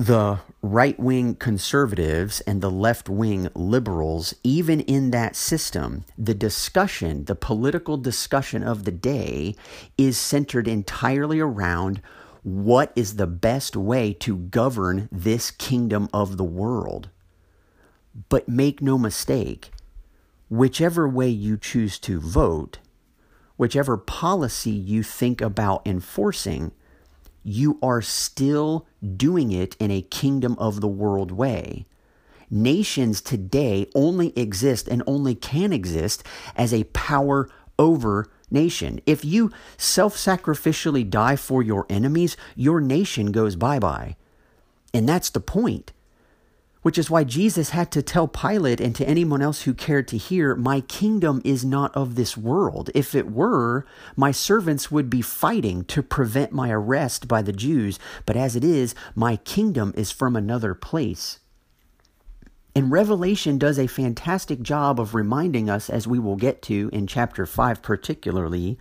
the 0.00 0.40
right 0.62 0.98
wing 0.98 1.34
conservatives 1.34 2.40
and 2.42 2.62
the 2.62 2.70
left 2.70 3.10
wing 3.10 3.50
liberals, 3.54 4.32
even 4.42 4.80
in 4.80 5.10
that 5.10 5.36
system, 5.36 6.06
the 6.16 6.32
discussion, 6.32 7.26
the 7.26 7.34
political 7.34 7.98
discussion 7.98 8.62
of 8.62 8.84
the 8.84 8.92
day 8.92 9.54
is 9.98 10.16
centered 10.16 10.66
entirely 10.66 11.38
around 11.38 12.00
what 12.42 12.92
is 12.96 13.16
the 13.16 13.26
best 13.26 13.76
way 13.76 14.14
to 14.14 14.38
govern 14.38 15.06
this 15.12 15.50
kingdom 15.50 16.08
of 16.14 16.38
the 16.38 16.44
world. 16.44 17.10
But 18.30 18.48
make 18.48 18.80
no 18.80 18.96
mistake, 18.96 19.70
whichever 20.48 21.06
way 21.06 21.28
you 21.28 21.58
choose 21.58 21.98
to 21.98 22.18
vote, 22.18 22.78
whichever 23.58 23.98
policy 23.98 24.70
you 24.70 25.02
think 25.02 25.42
about 25.42 25.86
enforcing, 25.86 26.72
you 27.42 27.78
are 27.82 28.02
still 28.02 28.86
doing 29.16 29.52
it 29.52 29.76
in 29.78 29.90
a 29.90 30.02
kingdom 30.02 30.56
of 30.58 30.80
the 30.80 30.88
world 30.88 31.32
way. 31.32 31.86
Nations 32.50 33.20
today 33.20 33.88
only 33.94 34.36
exist 34.36 34.88
and 34.88 35.02
only 35.06 35.34
can 35.34 35.72
exist 35.72 36.24
as 36.56 36.74
a 36.74 36.84
power 36.84 37.48
over 37.78 38.28
nation. 38.50 39.00
If 39.06 39.24
you 39.24 39.52
self 39.76 40.16
sacrificially 40.16 41.08
die 41.08 41.36
for 41.36 41.62
your 41.62 41.86
enemies, 41.88 42.36
your 42.56 42.80
nation 42.80 43.32
goes 43.32 43.56
bye 43.56 43.78
bye. 43.78 44.16
And 44.92 45.08
that's 45.08 45.30
the 45.30 45.40
point. 45.40 45.92
Which 46.82 46.96
is 46.96 47.10
why 47.10 47.24
Jesus 47.24 47.70
had 47.70 47.90
to 47.92 48.02
tell 48.02 48.26
Pilate 48.26 48.80
and 48.80 48.94
to 48.96 49.06
anyone 49.06 49.42
else 49.42 49.62
who 49.62 49.74
cared 49.74 50.08
to 50.08 50.16
hear, 50.16 50.54
My 50.54 50.80
kingdom 50.80 51.42
is 51.44 51.62
not 51.64 51.94
of 51.94 52.14
this 52.14 52.38
world. 52.38 52.90
If 52.94 53.14
it 53.14 53.30
were, 53.30 53.84
my 54.16 54.30
servants 54.30 54.90
would 54.90 55.10
be 55.10 55.20
fighting 55.20 55.84
to 55.84 56.02
prevent 56.02 56.52
my 56.52 56.70
arrest 56.70 57.28
by 57.28 57.42
the 57.42 57.52
Jews. 57.52 57.98
But 58.24 58.36
as 58.36 58.56
it 58.56 58.64
is, 58.64 58.94
my 59.14 59.36
kingdom 59.36 59.92
is 59.94 60.10
from 60.10 60.36
another 60.36 60.74
place. 60.74 61.40
And 62.74 62.90
Revelation 62.90 63.58
does 63.58 63.78
a 63.78 63.86
fantastic 63.86 64.62
job 64.62 65.00
of 65.00 65.14
reminding 65.14 65.68
us, 65.68 65.90
as 65.90 66.06
we 66.06 66.18
will 66.18 66.36
get 66.36 66.62
to 66.62 66.88
in 66.92 67.06
chapter 67.06 67.44
5 67.44 67.82
particularly, 67.82 68.78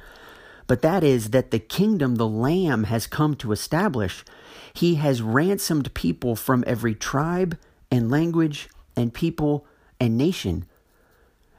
but 0.67 0.83
that 0.83 1.03
is 1.03 1.31
that 1.31 1.49
the 1.49 1.59
kingdom 1.59 2.15
the 2.15 2.27
Lamb 2.27 2.83
has 2.85 3.07
come 3.07 3.35
to 3.37 3.51
establish. 3.51 4.23
He 4.71 4.95
has 4.95 5.23
ransomed 5.23 5.91
people 5.95 6.35
from 6.35 6.63
every 6.67 6.93
tribe 6.93 7.57
and 7.91 8.09
language 8.11 8.69
and 8.95 9.13
people 9.13 9.65
and 9.99 10.17
nation. 10.17 10.65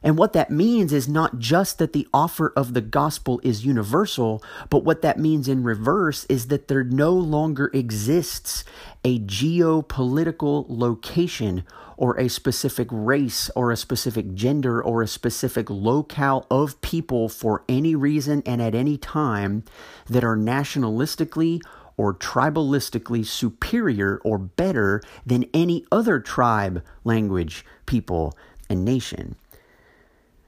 And 0.03 0.17
what 0.17 0.33
that 0.33 0.51
means 0.51 0.93
is 0.93 1.09
not 1.09 1.39
just 1.39 1.79
that 1.79 1.93
the 1.93 2.09
offer 2.13 2.53
of 2.57 2.73
the 2.73 2.81
gospel 2.81 3.41
is 3.43 3.67
universal, 3.67 4.43
but 4.71 4.85
what 4.85 5.03
that 5.03 5.19
means 5.19 5.47
in 5.47 5.63
reverse 5.63 6.25
is 6.29 6.47
that 6.47 6.69
there 6.69 6.85
no 6.85 7.13
longer 7.13 7.71
exists 7.75 8.65
a 9.05 9.19
geopolitical 9.21 10.65
location 10.69 11.65
or 11.99 12.19
a 12.19 12.29
specific 12.29 12.89
race 12.91 13.51
or 13.55 13.71
a 13.71 13.77
specific 13.77 14.35
gender 14.35 14.83
or 14.83 15.03
a 15.03 15.07
specific 15.07 15.69
locale 15.69 16.47
of 16.51 16.81
people 16.81 17.29
for 17.29 17.63
any 17.69 17.95
reason 17.95 18.43
and 18.47 18.63
at 18.63 18.75
any 18.75 18.97
time 18.97 19.63
that 20.09 20.25
are 20.25 20.37
nationalistically 20.37 21.61
or 22.01 22.15
tribalistically 22.15 23.27
superior 23.27 24.23
or 24.25 24.39
better 24.39 25.03
than 25.27 25.45
any 25.53 25.85
other 25.93 26.19
tribe, 26.19 26.83
language, 27.05 27.63
people, 27.85 28.35
and 28.71 28.87
nation. 28.87 29.37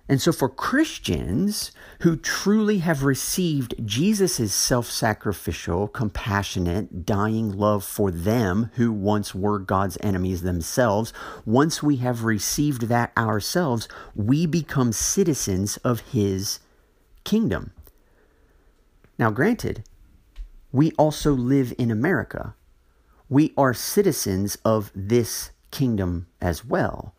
And 0.09 0.18
so, 0.18 0.32
for 0.32 0.49
Christians 0.49 1.71
who 2.00 2.16
truly 2.16 2.78
have 2.78 3.02
received 3.02 3.75
Jesus' 3.85 4.54
self 4.54 4.87
sacrificial, 4.87 5.88
compassionate, 5.88 7.04
dying 7.04 7.52
love 7.52 7.85
for 7.85 8.11
them 8.11 8.71
who 8.76 8.90
once 8.90 9.35
were 9.35 9.59
God's 9.59 9.99
enemies 10.00 10.40
themselves, 10.40 11.12
once 11.44 11.82
we 11.82 11.97
have 11.97 12.25
received 12.25 12.85
that 12.85 13.12
ourselves, 13.14 13.88
we 14.14 14.47
become 14.47 14.90
citizens 14.90 15.76
of 15.85 16.00
His 16.00 16.61
kingdom. 17.25 17.73
Now, 19.18 19.30
granted, 19.30 19.85
we 20.72 20.92
also 20.92 21.32
live 21.32 21.74
in 21.78 21.90
America. 21.90 22.54
We 23.28 23.52
are 23.56 23.74
citizens 23.74 24.56
of 24.64 24.90
this 24.94 25.50
kingdom 25.70 26.26
as 26.40 26.64
well. 26.64 27.14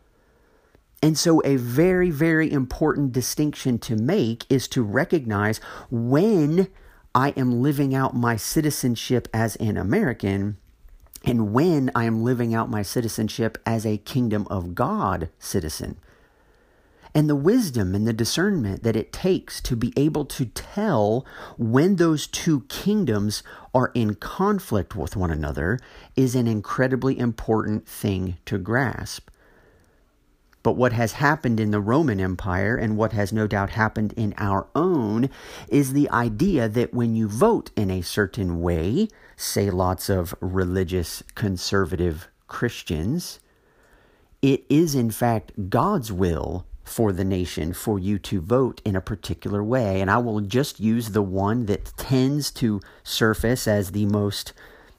And 1.02 1.18
so, 1.18 1.42
a 1.44 1.56
very, 1.56 2.10
very 2.10 2.50
important 2.50 3.12
distinction 3.12 3.78
to 3.80 3.96
make 3.96 4.50
is 4.50 4.66
to 4.68 4.82
recognize 4.82 5.60
when 5.90 6.68
I 7.14 7.30
am 7.30 7.62
living 7.62 7.94
out 7.94 8.16
my 8.16 8.36
citizenship 8.36 9.28
as 9.32 9.56
an 9.56 9.76
American 9.76 10.56
and 11.24 11.52
when 11.52 11.90
I 11.94 12.04
am 12.04 12.22
living 12.22 12.54
out 12.54 12.70
my 12.70 12.82
citizenship 12.82 13.58
as 13.64 13.86
a 13.86 13.98
kingdom 13.98 14.46
of 14.50 14.74
God 14.74 15.28
citizen. 15.38 15.98
And 17.14 17.30
the 17.30 17.36
wisdom 17.36 17.94
and 17.94 18.06
the 18.06 18.12
discernment 18.12 18.82
that 18.82 18.96
it 18.96 19.12
takes 19.12 19.60
to 19.62 19.76
be 19.76 19.92
able 19.96 20.24
to 20.24 20.46
tell 20.46 21.24
when 21.56 21.96
those 21.96 22.26
two 22.26 22.62
kingdoms 22.62 23.44
are 23.72 23.92
in 23.94 24.16
conflict 24.16 24.96
with 24.96 25.14
one 25.14 25.30
another 25.30 25.78
is 26.16 26.34
an 26.34 26.48
incredibly 26.48 27.16
important 27.16 27.86
thing 27.86 28.38
to 28.46 28.58
grasp. 28.58 29.30
But 30.64 30.76
what 30.76 30.94
has 30.94 31.12
happened 31.12 31.60
in 31.60 31.70
the 31.70 31.80
Roman 31.80 32.18
Empire 32.18 32.74
and 32.74 32.96
what 32.96 33.12
has 33.12 33.32
no 33.32 33.46
doubt 33.46 33.70
happened 33.70 34.14
in 34.14 34.34
our 34.38 34.66
own 34.74 35.28
is 35.68 35.92
the 35.92 36.10
idea 36.10 36.68
that 36.70 36.94
when 36.94 37.14
you 37.14 37.28
vote 37.28 37.70
in 37.76 37.90
a 37.90 38.00
certain 38.00 38.60
way, 38.62 39.08
say 39.36 39.70
lots 39.70 40.08
of 40.08 40.34
religious 40.40 41.22
conservative 41.34 42.28
Christians, 42.48 43.40
it 44.40 44.64
is 44.70 44.94
in 44.94 45.10
fact 45.10 45.68
God's 45.68 46.10
will 46.10 46.66
for 46.84 47.12
the 47.12 47.24
nation 47.24 47.72
for 47.72 47.98
you 47.98 48.18
to 48.18 48.40
vote 48.40 48.80
in 48.84 48.94
a 48.94 49.00
particular 49.00 49.64
way. 49.64 50.00
And 50.00 50.10
I 50.10 50.18
will 50.18 50.40
just 50.40 50.78
use 50.78 51.10
the 51.10 51.22
one 51.22 51.66
that 51.66 51.92
tends 51.96 52.50
to 52.52 52.80
surface 53.02 53.66
as 53.66 53.90
the 53.90 54.06
most 54.06 54.52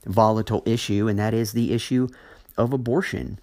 volatile 0.06 0.64
issue, 0.66 1.08
and 1.08 1.18
that 1.20 1.34
is 1.34 1.54
the 1.54 1.74
issue 1.74 2.08
of 2.58 2.74
abortion. 2.74 3.40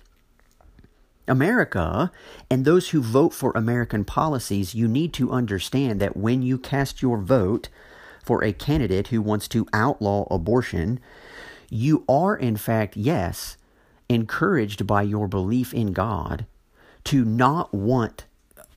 America 1.28 2.10
and 2.50 2.64
those 2.64 2.90
who 2.90 3.00
vote 3.00 3.32
for 3.32 3.52
American 3.54 4.04
policies, 4.04 4.74
you 4.74 4.88
need 4.88 5.12
to 5.14 5.30
understand 5.30 6.00
that 6.00 6.16
when 6.16 6.42
you 6.42 6.58
cast 6.58 7.00
your 7.00 7.18
vote 7.18 7.68
for 8.24 8.42
a 8.42 8.52
candidate 8.52 9.08
who 9.08 9.22
wants 9.22 9.46
to 9.48 9.66
outlaw 9.72 10.26
abortion, 10.30 10.98
you 11.70 12.04
are, 12.08 12.36
in 12.36 12.56
fact, 12.56 12.96
yes, 12.96 13.56
encouraged 14.08 14.86
by 14.86 15.02
your 15.02 15.28
belief 15.28 15.72
in 15.72 15.92
God 15.92 16.44
to 17.04 17.24
not 17.24 17.72
want 17.72 18.26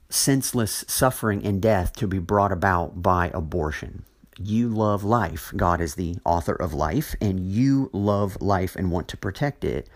senseless 0.08 0.84
suffering 0.88 1.44
and 1.44 1.60
death 1.60 1.94
to 1.96 2.06
be 2.06 2.18
brought 2.18 2.52
about 2.52 3.02
by 3.02 3.30
abortion. 3.34 4.04
You 4.38 4.68
love 4.68 5.02
life. 5.02 5.52
God 5.56 5.80
is 5.80 5.94
the 5.94 6.16
author 6.24 6.54
of 6.54 6.74
life, 6.74 7.14
and 7.20 7.40
you 7.40 7.90
love 7.92 8.40
life 8.40 8.76
and 8.76 8.90
want 8.90 9.08
to 9.08 9.16
protect 9.16 9.64
it. 9.64 9.88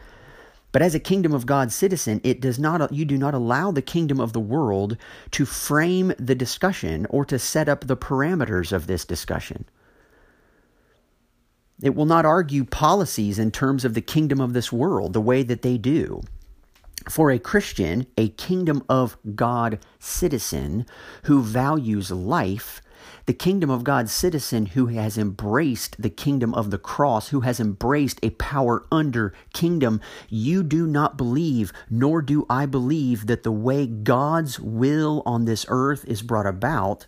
But 0.73 0.83
as 0.83 0.94
a 0.94 1.01
kingdom 1.01 1.35
of 1.35 1.46
God 1.46 1.73
citizen, 1.73 2.20
it 2.23 2.40
does 2.40 2.59
not 2.59 2.92
you 2.92 3.05
do 3.05 3.18
not 3.18 3.35
allow 3.35 3.70
the 3.70 3.83
kingdom 3.83 4.20
of 4.20 4.33
the 4.33 4.40
world 4.40 4.96
to 5.33 5.44
frame 5.44 6.12
the 6.18 6.35
discussion 6.35 7.07
or 7.11 7.25
to 7.25 7.38
set 7.38 7.68
up 7.68 7.87
the 7.87 7.96
parameters 7.96 8.73
of 8.73 8.87
this 8.87 9.05
discussion. 9.05 9.64
It 11.83 11.94
will 11.94 12.07
not 12.07 12.25
argue 12.25 12.64
policies 12.64 13.38
in 13.38 13.51
terms 13.51 13.85
of 13.85 13.94
the 13.94 14.03
kingdom 14.03 14.40
of 14.40 14.53
this 14.53 14.70
world 14.70 15.12
the 15.12 15.20
way 15.20 15.42
that 15.42 15.62
they 15.62 15.77
do. 15.77 16.23
For 17.09 17.31
a 17.31 17.39
Christian, 17.39 18.07
a 18.17 18.29
kingdom 18.29 18.83
of 18.89 19.17
God 19.35 19.79
citizen 19.99 20.87
who 21.25 21.43
values 21.43 22.11
life 22.11 22.83
the 23.27 23.35
kingdom 23.35 23.71
of 23.71 23.85
God 23.85 24.09
citizen 24.09 24.67
who 24.67 24.87
has 24.87 25.17
embraced 25.17 26.01
the 26.01 26.11
kingdom 26.11 26.55
of 26.55 26.71
the 26.71 26.79
cross, 26.79 27.29
who 27.29 27.41
has 27.41 27.61
embraced 27.61 28.19
a 28.23 28.31
power 28.31 28.85
under 28.91 29.33
kingdom, 29.53 30.01
you 30.29 30.63
do 30.63 30.87
not 30.87 31.17
believe, 31.17 31.73
nor 31.89 32.23
do 32.23 32.47
I 32.51 32.67
believe, 32.67 33.27
that 33.27 33.43
the 33.43 33.53
way 33.53 33.87
God's 33.87 34.59
will 34.59 35.23
on 35.25 35.45
this 35.45 35.65
earth 35.69 36.05
is 36.07 36.23
brought 36.23 36.47
about 36.47 37.07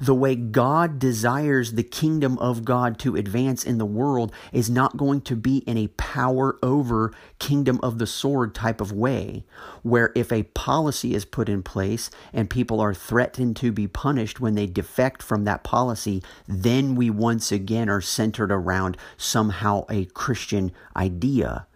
the 0.00 0.14
way 0.14 0.36
God 0.36 0.98
desires 0.98 1.72
the 1.72 1.82
kingdom 1.82 2.38
of 2.38 2.64
God 2.64 2.98
to 3.00 3.16
advance 3.16 3.64
in 3.64 3.78
the 3.78 3.86
world 3.86 4.32
is 4.52 4.70
not 4.70 4.96
going 4.96 5.20
to 5.22 5.36
be 5.36 5.58
in 5.58 5.76
a 5.76 5.88
power 5.88 6.58
over 6.62 7.12
kingdom 7.38 7.80
of 7.82 7.98
the 7.98 8.06
sword 8.06 8.54
type 8.54 8.80
of 8.80 8.92
way, 8.92 9.44
where 9.82 10.12
if 10.14 10.32
a 10.32 10.44
policy 10.44 11.14
is 11.14 11.24
put 11.24 11.48
in 11.48 11.62
place 11.62 12.10
and 12.32 12.50
people 12.50 12.80
are 12.80 12.94
threatened 12.94 13.56
to 13.56 13.72
be 13.72 13.86
punished 13.86 14.40
when 14.40 14.54
they 14.54 14.66
defect 14.66 15.22
from 15.22 15.44
that 15.44 15.64
policy, 15.64 16.22
then 16.46 16.94
we 16.94 17.10
once 17.10 17.52
again 17.52 17.88
are 17.88 18.00
centered 18.00 18.52
around 18.52 18.96
somehow 19.16 19.84
a 19.88 20.04
Christian 20.06 20.72
idea. 20.96 21.66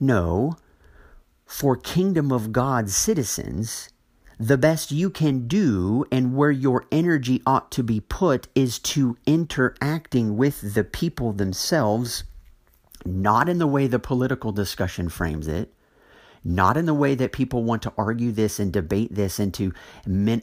No, 0.00 0.56
for 1.46 1.76
kingdom 1.76 2.32
of 2.32 2.50
God 2.50 2.88
citizens, 2.88 3.90
the 4.42 4.58
best 4.58 4.90
you 4.90 5.08
can 5.08 5.46
do 5.46 6.04
and 6.10 6.34
where 6.34 6.50
your 6.50 6.84
energy 6.90 7.40
ought 7.46 7.70
to 7.70 7.80
be 7.84 8.00
put 8.00 8.48
is 8.56 8.80
to 8.80 9.16
interacting 9.24 10.36
with 10.36 10.74
the 10.74 10.82
people 10.82 11.32
themselves, 11.32 12.24
not 13.04 13.48
in 13.48 13.58
the 13.58 13.68
way 13.68 13.86
the 13.86 14.00
political 14.00 14.50
discussion 14.50 15.08
frames 15.08 15.46
it, 15.46 15.72
not 16.42 16.76
in 16.76 16.86
the 16.86 16.94
way 16.94 17.14
that 17.14 17.30
people 17.30 17.62
want 17.62 17.82
to 17.82 17.92
argue 17.96 18.32
this 18.32 18.58
and 18.58 18.72
debate 18.72 19.14
this 19.14 19.38
and 19.38 19.54
to 19.54 19.72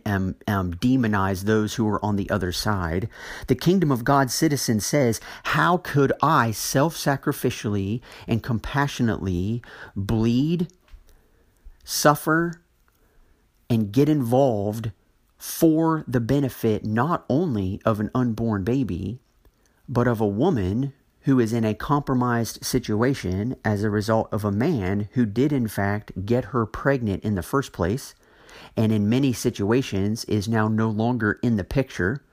um, 0.06 0.34
um, 0.48 0.74
demonize 0.76 1.44
those 1.44 1.76
who 1.76 1.86
are 1.86 2.04
on 2.04 2.16
the 2.16 2.30
other 2.30 2.54
side. 2.54 3.10
The 3.48 3.56
kingdom 3.56 3.92
of 3.92 4.06
God 4.06 4.32
citizen 4.32 4.80
says, 4.80 5.20
How 5.44 5.76
could 5.76 6.14
I 6.24 6.52
self 6.52 6.96
sacrificially 6.96 8.00
and 8.30 8.42
compassionately 8.42 9.62
bleed, 9.94 10.72
suffer, 11.84 12.62
and 13.69 13.91
get 13.91 14.10
involved 14.10 14.91
for 15.38 16.03
the 16.08 16.19
benefit 16.19 16.84
not 16.84 17.25
only 17.29 17.82
of 17.86 17.99
an 17.99 18.10
unborn 18.13 18.63
baby, 18.63 19.19
but 19.88 20.08
of 20.08 20.19
a 20.19 20.27
woman 20.27 20.93
who 21.21 21.39
is 21.39 21.53
in 21.53 21.63
a 21.63 21.73
compromised 21.73 22.63
situation 22.63 23.55
as 23.63 23.84
a 23.84 23.89
result 23.89 24.27
of 24.32 24.43
a 24.43 24.51
man 24.51 25.10
who 25.13 25.25
did, 25.25 25.51
in 25.53 25.67
fact, 25.67 26.25
get 26.25 26.45
her 26.45 26.65
pregnant 26.65 27.23
in 27.23 27.36
the 27.36 27.43
first 27.43 27.71
place, 27.71 28.15
and 28.75 28.91
in 28.91 29.10
many 29.10 29.32
situations 29.34 30.25
is 30.25 30.47
now 30.47 30.67
no 30.67 30.89
longer 30.89 31.39
in 31.43 31.55
the 31.55 31.63
picture. 31.63 32.23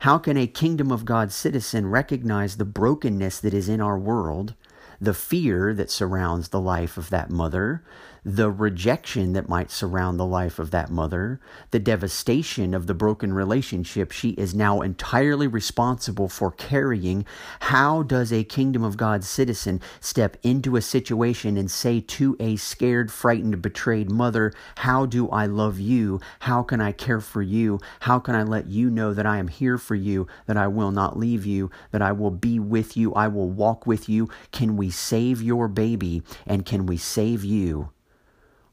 How 0.00 0.18
can 0.18 0.36
a 0.36 0.46
kingdom 0.46 0.90
of 0.90 1.04
God 1.04 1.32
citizen 1.32 1.86
recognize 1.86 2.56
the 2.56 2.64
brokenness 2.64 3.40
that 3.40 3.54
is 3.54 3.68
in 3.68 3.80
our 3.80 3.98
world, 3.98 4.54
the 5.00 5.14
fear 5.14 5.74
that 5.74 5.90
surrounds 5.90 6.48
the 6.48 6.60
life 6.60 6.96
of 6.96 7.10
that 7.10 7.30
mother, 7.30 7.82
the 8.28 8.50
rejection 8.50 9.34
that 9.34 9.48
might 9.48 9.70
surround 9.70 10.18
the 10.18 10.26
life 10.26 10.58
of 10.58 10.72
that 10.72 10.90
mother, 10.90 11.40
the 11.70 11.78
devastation 11.78 12.74
of 12.74 12.88
the 12.88 12.94
broken 12.94 13.32
relationship 13.32 14.10
she 14.10 14.30
is 14.30 14.52
now 14.52 14.80
entirely 14.80 15.46
responsible 15.46 16.28
for 16.28 16.50
carrying. 16.50 17.24
How 17.60 18.02
does 18.02 18.32
a 18.32 18.42
kingdom 18.42 18.82
of 18.82 18.96
God 18.96 19.22
citizen 19.22 19.80
step 20.00 20.36
into 20.42 20.74
a 20.74 20.82
situation 20.82 21.56
and 21.56 21.70
say 21.70 22.00
to 22.00 22.36
a 22.40 22.56
scared, 22.56 23.12
frightened, 23.12 23.62
betrayed 23.62 24.10
mother, 24.10 24.52
How 24.78 25.06
do 25.06 25.28
I 25.28 25.46
love 25.46 25.78
you? 25.78 26.18
How 26.40 26.64
can 26.64 26.80
I 26.80 26.90
care 26.90 27.20
for 27.20 27.42
you? 27.42 27.78
How 28.00 28.18
can 28.18 28.34
I 28.34 28.42
let 28.42 28.66
you 28.66 28.90
know 28.90 29.14
that 29.14 29.24
I 29.26 29.38
am 29.38 29.46
here 29.46 29.78
for 29.78 29.94
you, 29.94 30.26
that 30.46 30.56
I 30.56 30.66
will 30.66 30.90
not 30.90 31.16
leave 31.16 31.46
you, 31.46 31.70
that 31.92 32.02
I 32.02 32.10
will 32.10 32.32
be 32.32 32.58
with 32.58 32.96
you, 32.96 33.14
I 33.14 33.28
will 33.28 33.50
walk 33.50 33.86
with 33.86 34.08
you? 34.08 34.28
Can 34.50 34.76
we 34.76 34.90
save 34.90 35.40
your 35.40 35.68
baby 35.68 36.24
and 36.44 36.66
can 36.66 36.86
we 36.86 36.96
save 36.96 37.44
you? 37.44 37.90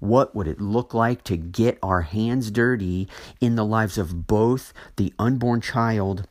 What 0.04 0.36
would 0.36 0.50
it 0.50 0.60
look 0.60 0.94
like 0.94 1.24
to 1.24 1.38
get 1.38 1.80
our 1.82 2.02
hands 2.02 2.52
dirty 2.52 3.08
in 3.40 3.56
the 3.56 3.64
lives 3.64 3.98
of 3.98 4.28
both 4.28 4.74
the 4.98 5.14
unborn 5.18 5.62
child 5.62 6.28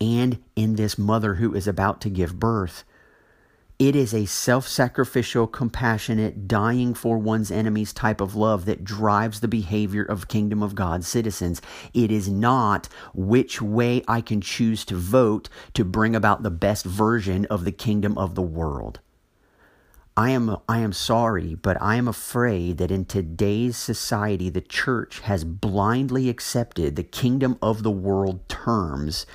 and 0.00 0.42
in 0.56 0.76
this 0.76 0.96
mother 0.96 1.34
who 1.34 1.54
is 1.54 1.68
about 1.68 2.00
to 2.00 2.08
give 2.08 2.40
birth? 2.40 2.84
It 3.78 3.94
is 3.94 4.14
a 4.14 4.24
self 4.24 4.66
sacrificial, 4.66 5.46
compassionate, 5.46 6.48
dying 6.48 6.94
for 6.94 7.18
one's 7.18 7.50
enemies 7.50 7.92
type 7.92 8.22
of 8.22 8.34
love 8.34 8.64
that 8.64 8.82
drives 8.82 9.40
the 9.40 9.46
behavior 9.46 10.04
of 10.04 10.28
Kingdom 10.28 10.62
of 10.62 10.74
God 10.74 11.04
citizens. 11.04 11.60
It 11.92 12.10
is 12.10 12.30
not 12.30 12.88
which 13.12 13.60
way 13.60 14.04
I 14.08 14.22
can 14.22 14.40
choose 14.40 14.86
to 14.86 14.96
vote 14.96 15.50
to 15.74 15.84
bring 15.84 16.16
about 16.16 16.42
the 16.42 16.50
best 16.50 16.86
version 16.86 17.44
of 17.50 17.66
the 17.66 17.72
kingdom 17.72 18.16
of 18.16 18.34
the 18.36 18.40
world. 18.40 19.00
I 20.18 20.30
am 20.30 20.56
I 20.66 20.78
am 20.78 20.94
sorry, 20.94 21.56
but 21.56 21.76
I 21.82 21.96
am 21.96 22.08
afraid 22.08 22.78
that 22.78 22.90
in 22.90 23.04
today's 23.04 23.76
society 23.76 24.48
the 24.48 24.62
church 24.62 25.20
has 25.20 25.44
blindly 25.44 26.30
accepted 26.30 26.96
the 26.96 27.02
kingdom 27.02 27.58
of 27.60 27.82
the 27.82 27.90
world 27.90 28.48
terms 28.48 29.26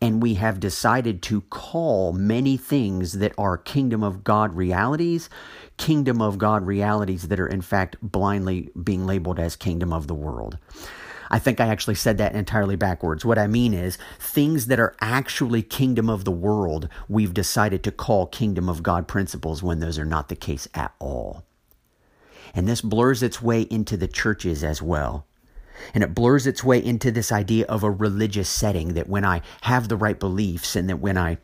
and 0.00 0.22
we 0.22 0.34
have 0.34 0.60
decided 0.60 1.22
to 1.22 1.40
call 1.40 2.12
many 2.12 2.56
things 2.56 3.14
that 3.14 3.32
are 3.36 3.58
kingdom 3.58 4.04
of 4.04 4.22
God 4.22 4.54
realities 4.54 5.28
kingdom 5.76 6.22
of 6.22 6.38
God 6.38 6.64
realities 6.64 7.26
that 7.26 7.40
are 7.40 7.48
in 7.48 7.60
fact 7.60 7.96
blindly 8.00 8.70
being 8.80 9.06
labeled 9.06 9.40
as 9.40 9.56
kingdom 9.56 9.92
of 9.92 10.06
the 10.06 10.14
world. 10.14 10.56
I 11.30 11.38
think 11.38 11.60
I 11.60 11.68
actually 11.68 11.94
said 11.94 12.18
that 12.18 12.34
entirely 12.34 12.76
backwards. 12.76 13.24
What 13.24 13.38
I 13.38 13.46
mean 13.46 13.74
is, 13.74 13.98
things 14.18 14.66
that 14.66 14.80
are 14.80 14.94
actually 15.00 15.62
kingdom 15.62 16.08
of 16.08 16.24
the 16.24 16.30
world, 16.30 16.88
we've 17.08 17.34
decided 17.34 17.82
to 17.84 17.92
call 17.92 18.26
kingdom 18.26 18.68
of 18.68 18.82
God 18.82 19.08
principles 19.08 19.62
when 19.62 19.80
those 19.80 19.98
are 19.98 20.04
not 20.04 20.28
the 20.28 20.36
case 20.36 20.68
at 20.74 20.94
all. 20.98 21.44
And 22.54 22.66
this 22.66 22.80
blurs 22.80 23.22
its 23.22 23.42
way 23.42 23.62
into 23.62 23.96
the 23.96 24.08
churches 24.08 24.64
as 24.64 24.80
well. 24.80 25.26
And 25.94 26.02
it 26.02 26.14
blurs 26.14 26.46
its 26.46 26.64
way 26.64 26.82
into 26.82 27.10
this 27.10 27.30
idea 27.30 27.66
of 27.66 27.82
a 27.82 27.90
religious 27.90 28.48
setting 28.48 28.94
that 28.94 29.08
when 29.08 29.24
I 29.24 29.42
have 29.62 29.88
the 29.88 29.96
right 29.96 30.18
beliefs 30.18 30.74
and 30.74 30.88
that 30.88 30.98
when 30.98 31.16
I 31.16 31.38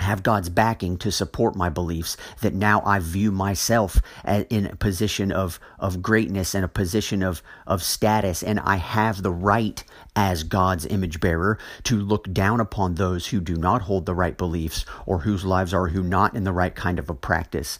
have 0.00 0.22
God's 0.22 0.48
backing 0.48 0.96
to 0.98 1.12
support 1.12 1.56
my 1.56 1.68
beliefs, 1.68 2.16
that 2.40 2.54
now 2.54 2.82
I 2.84 2.98
view 2.98 3.30
myself 3.30 4.00
in 4.24 4.66
a 4.66 4.76
position 4.76 5.32
of, 5.32 5.60
of 5.78 6.02
greatness 6.02 6.54
and 6.54 6.64
a 6.64 6.68
position 6.68 7.22
of, 7.22 7.42
of 7.66 7.82
status, 7.82 8.42
and 8.42 8.60
I 8.60 8.76
have 8.76 9.22
the 9.22 9.32
right 9.32 9.82
as 10.16 10.42
God's 10.42 10.86
image 10.86 11.20
bearer 11.20 11.58
to 11.84 11.96
look 11.96 12.32
down 12.32 12.60
upon 12.60 12.94
those 12.94 13.28
who 13.28 13.40
do 13.40 13.56
not 13.56 13.82
hold 13.82 14.06
the 14.06 14.14
right 14.14 14.36
beliefs 14.36 14.84
or 15.06 15.20
whose 15.20 15.44
lives 15.44 15.72
are 15.72 15.88
who 15.88 16.02
not 16.02 16.34
in 16.34 16.44
the 16.44 16.52
right 16.52 16.74
kind 16.74 16.98
of 16.98 17.08
a 17.08 17.14
practice. 17.14 17.78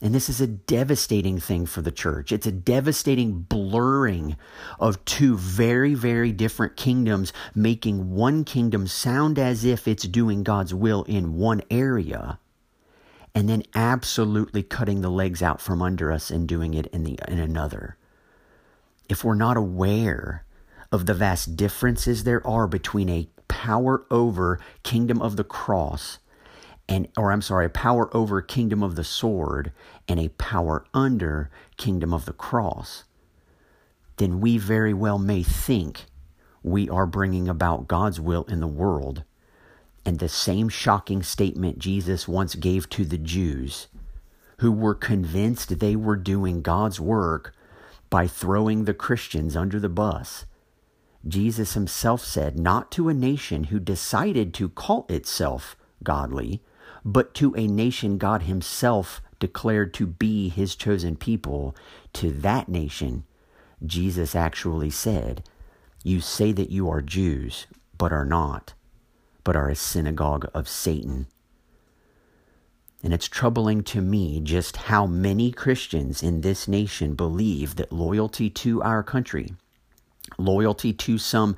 And 0.00 0.14
this 0.14 0.28
is 0.28 0.40
a 0.40 0.46
devastating 0.46 1.40
thing 1.40 1.66
for 1.66 1.82
the 1.82 1.90
church. 1.90 2.30
It's 2.30 2.46
a 2.46 2.52
devastating 2.52 3.40
blurring 3.40 4.36
of 4.78 5.04
two 5.04 5.36
very, 5.36 5.94
very 5.94 6.30
different 6.30 6.76
kingdoms, 6.76 7.32
making 7.52 8.14
one 8.14 8.44
kingdom 8.44 8.86
sound 8.86 9.40
as 9.40 9.64
if 9.64 9.88
it's 9.88 10.06
doing 10.06 10.44
God's 10.44 10.72
will 10.72 11.02
in 11.04 11.34
one 11.34 11.62
area, 11.68 12.38
and 13.34 13.48
then 13.48 13.64
absolutely 13.74 14.62
cutting 14.62 15.00
the 15.00 15.10
legs 15.10 15.42
out 15.42 15.60
from 15.60 15.82
under 15.82 16.12
us 16.12 16.30
and 16.30 16.46
doing 16.46 16.74
it 16.74 16.86
in, 16.88 17.02
the, 17.02 17.18
in 17.26 17.40
another. 17.40 17.96
If 19.08 19.24
we're 19.24 19.34
not 19.34 19.56
aware 19.56 20.44
of 20.92 21.06
the 21.06 21.14
vast 21.14 21.56
differences 21.56 22.24
there 22.24 22.46
are 22.46 22.66
between 22.66 23.08
a 23.08 23.28
power 23.48 24.06
over 24.10 24.60
kingdom 24.82 25.20
of 25.20 25.36
the 25.36 25.44
cross 25.44 26.18
and 26.88 27.08
or 27.16 27.30
I'm 27.32 27.42
sorry, 27.42 27.66
a 27.66 27.70
power 27.70 28.14
over 28.16 28.40
kingdom 28.40 28.82
of 28.82 28.96
the 28.96 29.04
sword 29.04 29.72
and 30.08 30.18
a 30.18 30.30
power 30.30 30.84
under 30.94 31.50
kingdom 31.76 32.14
of 32.14 32.24
the 32.24 32.32
cross, 32.32 33.04
then 34.16 34.40
we 34.40 34.58
very 34.58 34.94
well 34.94 35.18
may 35.18 35.42
think 35.42 36.06
we 36.62 36.88
are 36.88 37.06
bringing 37.06 37.48
about 37.48 37.88
God's 37.88 38.20
will 38.20 38.44
in 38.44 38.60
the 38.60 38.66
world. 38.66 39.24
And 40.04 40.18
the 40.18 40.28
same 40.28 40.68
shocking 40.70 41.22
statement 41.22 41.78
Jesus 41.78 42.26
once 42.26 42.54
gave 42.54 42.88
to 42.90 43.04
the 43.04 43.18
Jews, 43.18 43.88
who 44.58 44.72
were 44.72 44.94
convinced 44.94 45.78
they 45.78 45.94
were 45.94 46.16
doing 46.16 46.62
God's 46.62 46.98
work 46.98 47.54
by 48.08 48.26
throwing 48.26 48.84
the 48.84 48.94
Christians 48.94 49.54
under 49.54 49.78
the 49.78 49.90
bus. 49.90 50.46
Jesus 51.26 51.74
himself 51.74 52.24
said, 52.24 52.58
not 52.58 52.90
to 52.92 53.08
a 53.08 53.14
nation 53.14 53.64
who 53.64 53.78
decided 53.78 54.54
to 54.54 54.70
call 54.70 55.04
itself 55.10 55.76
godly, 56.02 56.62
but 57.04 57.34
to 57.34 57.54
a 57.56 57.66
nation 57.66 58.18
God 58.18 58.42
Himself 58.42 59.20
declared 59.38 59.94
to 59.94 60.06
be 60.06 60.48
His 60.48 60.74
chosen 60.74 61.16
people, 61.16 61.76
to 62.14 62.30
that 62.32 62.68
nation, 62.68 63.24
Jesus 63.84 64.34
actually 64.34 64.90
said, 64.90 65.44
You 66.02 66.20
say 66.20 66.52
that 66.52 66.70
you 66.70 66.88
are 66.90 67.02
Jews, 67.02 67.66
but 67.96 68.12
are 68.12 68.24
not, 68.24 68.74
but 69.44 69.56
are 69.56 69.68
a 69.68 69.76
synagogue 69.76 70.48
of 70.54 70.68
Satan. 70.68 71.26
And 73.02 73.14
it's 73.14 73.28
troubling 73.28 73.84
to 73.84 74.00
me 74.00 74.40
just 74.40 74.76
how 74.76 75.06
many 75.06 75.52
Christians 75.52 76.22
in 76.22 76.40
this 76.40 76.66
nation 76.66 77.14
believe 77.14 77.76
that 77.76 77.92
loyalty 77.92 78.50
to 78.50 78.82
our 78.82 79.04
country, 79.04 79.54
loyalty 80.36 80.92
to 80.92 81.16
some 81.16 81.56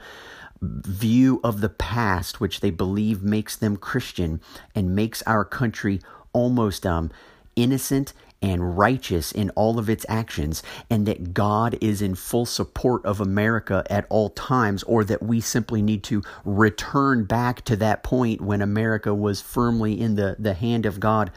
view 0.63 1.41
of 1.43 1.61
the 1.61 1.69
past, 1.69 2.41
which 2.41 2.61
they 2.61 2.71
believe 2.71 3.23
makes 3.23 3.57
them 3.57 3.77
Christian 3.77 4.41
and 4.75 4.95
makes 4.95 5.23
our 5.23 5.45
country 5.45 6.01
almost 6.33 6.87
um, 6.87 7.11
innocent 7.57 8.13
and 8.43 8.79
righteous 8.79 9.33
in 9.33 9.51
all 9.51 9.79
of 9.79 9.91
its 9.91 10.07
actions, 10.09 10.63
and 10.89 11.07
that 11.07 11.35
God 11.35 11.77
is 11.81 12.01
in 12.01 12.15
full 12.15 12.47
support 12.47 13.05
of 13.05 13.21
America 13.21 13.85
at 13.91 14.07
all 14.09 14.31
times, 14.31 14.83
or 14.85 15.05
that 15.05 15.23
we 15.23 15.41
simply 15.41 15.83
need 15.83 16.03
to 16.05 16.23
return 16.45 17.25
back 17.25 17.63
to 17.67 17.77
that 17.77 18.03
point 18.03 18.41
when 18.41 18.63
America 18.63 19.15
was 19.15 19.43
firmly 19.43 20.01
in 20.01 20.15
the, 20.15 20.37
the 20.39 20.55
hand 20.55 20.87
of 20.87 21.01
God, 21.01 21.31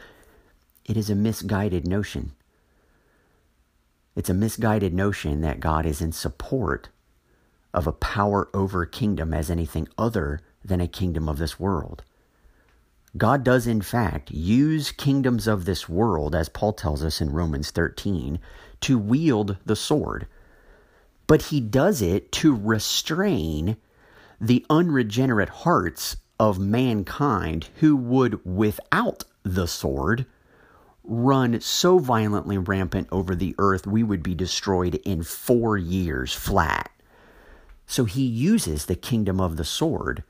it 0.86 0.96
is 0.96 1.10
a 1.10 1.14
misguided 1.14 1.86
notion. 1.86 2.32
It's 4.16 4.30
a 4.30 4.34
misguided 4.34 4.94
notion 4.94 5.40
that 5.42 5.60
God 5.60 5.84
is 5.84 6.00
in 6.00 6.12
support 6.12 6.88
of 7.74 7.86
a 7.86 7.92
power 7.92 8.48
over 8.54 8.82
a 8.82 8.88
kingdom 8.88 9.34
as 9.34 9.50
anything 9.50 9.88
other 9.98 10.40
than 10.64 10.80
a 10.80 10.88
kingdom 10.88 11.28
of 11.28 11.38
this 11.38 11.60
world. 11.60 12.02
God 13.16 13.44
does, 13.44 13.66
in 13.66 13.82
fact, 13.82 14.30
use 14.30 14.90
kingdoms 14.90 15.46
of 15.46 15.64
this 15.64 15.88
world, 15.88 16.34
as 16.34 16.48
Paul 16.48 16.72
tells 16.72 17.04
us 17.04 17.20
in 17.20 17.30
Romans 17.30 17.70
13, 17.70 18.38
to 18.80 18.98
wield 18.98 19.56
the 19.64 19.76
sword. 19.76 20.26
But 21.26 21.42
he 21.42 21.60
does 21.60 22.02
it 22.02 22.32
to 22.32 22.54
restrain 22.54 23.76
the 24.40 24.66
unregenerate 24.68 25.48
hearts 25.48 26.16
of 26.40 26.58
mankind 26.58 27.68
who 27.76 27.96
would, 27.96 28.44
without 28.44 29.24
the 29.44 29.66
sword, 29.66 30.26
run 31.04 31.60
so 31.60 31.98
violently 31.98 32.58
rampant 32.58 33.08
over 33.12 33.34
the 33.34 33.54
earth 33.58 33.86
we 33.86 34.02
would 34.02 34.22
be 34.22 34.34
destroyed 34.34 34.96
in 35.04 35.22
four 35.22 35.76
years 35.76 36.32
flat. 36.32 36.90
So 37.86 38.04
he 38.04 38.24
uses 38.24 38.86
the 38.86 38.96
kingdom 38.96 39.40
of 39.40 39.56
the 39.56 39.64
sword. 39.64 40.24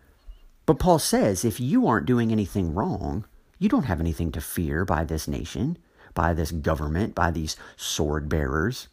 But 0.66 0.78
Paul 0.78 0.98
says 0.98 1.44
if 1.44 1.60
you 1.60 1.86
aren't 1.86 2.06
doing 2.06 2.32
anything 2.32 2.74
wrong, 2.74 3.24
you 3.58 3.68
don't 3.68 3.84
have 3.84 4.00
anything 4.00 4.32
to 4.32 4.40
fear 4.40 4.84
by 4.84 5.04
this 5.04 5.28
nation, 5.28 5.78
by 6.14 6.34
this 6.34 6.50
government, 6.50 7.14
by 7.14 7.30
these 7.30 7.56
sword 7.76 8.28
bearers. 8.28 8.88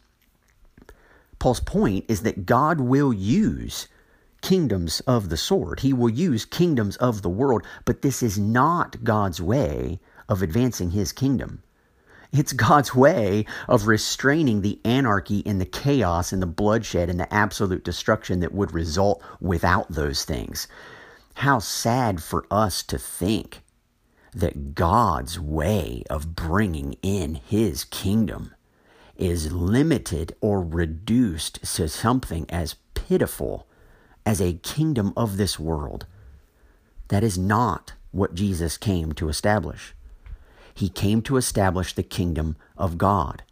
Paul's 1.38 1.60
point 1.60 2.04
is 2.08 2.22
that 2.22 2.46
God 2.46 2.80
will 2.80 3.12
use 3.12 3.88
kingdoms 4.42 5.00
of 5.00 5.28
the 5.28 5.36
sword. 5.36 5.80
He 5.80 5.92
will 5.92 6.10
use 6.10 6.44
kingdoms 6.44 6.96
of 6.98 7.22
the 7.22 7.28
world, 7.28 7.64
but 7.84 8.02
this 8.02 8.22
is 8.22 8.38
not 8.38 9.02
God's 9.02 9.40
way 9.40 9.98
of 10.28 10.42
advancing 10.42 10.90
his 10.90 11.12
kingdom. 11.12 11.62
It's 12.32 12.54
God's 12.54 12.94
way 12.94 13.44
of 13.68 13.86
restraining 13.86 14.62
the 14.62 14.80
anarchy 14.86 15.42
and 15.44 15.60
the 15.60 15.66
chaos 15.66 16.32
and 16.32 16.40
the 16.40 16.46
bloodshed 16.46 17.10
and 17.10 17.20
the 17.20 17.32
absolute 17.32 17.84
destruction 17.84 18.40
that 18.40 18.54
would 18.54 18.72
result 18.72 19.22
without 19.38 19.90
those 19.90 20.24
things. 20.24 20.66
How 21.34 21.58
sad 21.58 22.22
for 22.22 22.46
us 22.50 22.82
to 22.84 22.96
think 22.98 23.62
that 24.34 24.74
God's 24.74 25.38
way 25.38 26.04
of 26.08 26.34
bringing 26.34 26.96
in 27.02 27.34
his 27.34 27.84
kingdom 27.84 28.54
is 29.14 29.52
limited 29.52 30.34
or 30.40 30.62
reduced 30.62 31.62
to 31.76 31.86
something 31.86 32.46
as 32.48 32.76
pitiful 32.94 33.66
as 34.24 34.40
a 34.40 34.54
kingdom 34.54 35.12
of 35.18 35.36
this 35.36 35.58
world. 35.58 36.06
That 37.08 37.22
is 37.22 37.36
not 37.36 37.92
what 38.10 38.34
Jesus 38.34 38.78
came 38.78 39.12
to 39.12 39.28
establish. 39.28 39.94
He 40.74 40.88
came 40.88 41.22
to 41.22 41.36
establish 41.36 41.94
the 41.94 42.02
kingdom 42.02 42.56
of 42.76 42.98
God. 42.98 43.42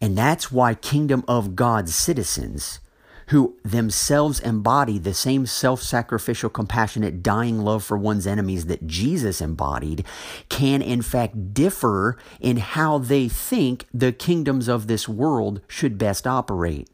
And 0.00 0.16
that's 0.16 0.52
why 0.52 0.74
kingdom 0.74 1.24
of 1.26 1.56
God 1.56 1.88
citizens 1.88 2.80
who 3.28 3.56
themselves 3.62 4.40
embody 4.40 4.98
the 4.98 5.14
same 5.14 5.46
self 5.46 5.82
sacrificial, 5.82 6.48
compassionate, 6.48 7.22
dying 7.22 7.60
love 7.60 7.84
for 7.84 7.96
one's 7.96 8.26
enemies 8.26 8.66
that 8.66 8.86
Jesus 8.86 9.40
embodied, 9.40 10.04
can 10.48 10.82
in 10.82 11.02
fact 11.02 11.52
differ 11.54 12.16
in 12.40 12.56
how 12.58 12.98
they 12.98 13.28
think 13.28 13.86
the 13.92 14.12
kingdoms 14.12 14.68
of 14.68 14.86
this 14.86 15.08
world 15.08 15.60
should 15.68 15.98
best 15.98 16.26
operate. 16.26 16.88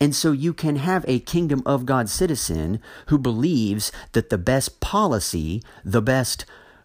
And 0.00 0.14
so 0.14 0.32
you 0.32 0.54
can 0.54 0.76
have 0.76 1.04
a 1.08 1.18
kingdom 1.18 1.62
of 1.66 1.86
God 1.86 2.08
citizen 2.08 2.80
who 3.06 3.18
believes 3.18 3.90
that 4.12 4.30
the 4.30 4.38
best 4.38 4.80
policy, 4.80 5.62
the 5.84 6.02
best 6.02 6.44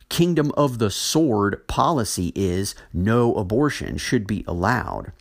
kingdom 0.10 0.52
of 0.56 0.80
the 0.80 0.92
sword 0.92 1.68
policy 1.68 2.32
is 2.36 2.76
no 2.94 3.36
abortion 3.36 3.98
should 3.98 4.28
be 4.28 4.44
allowed. 4.48 5.12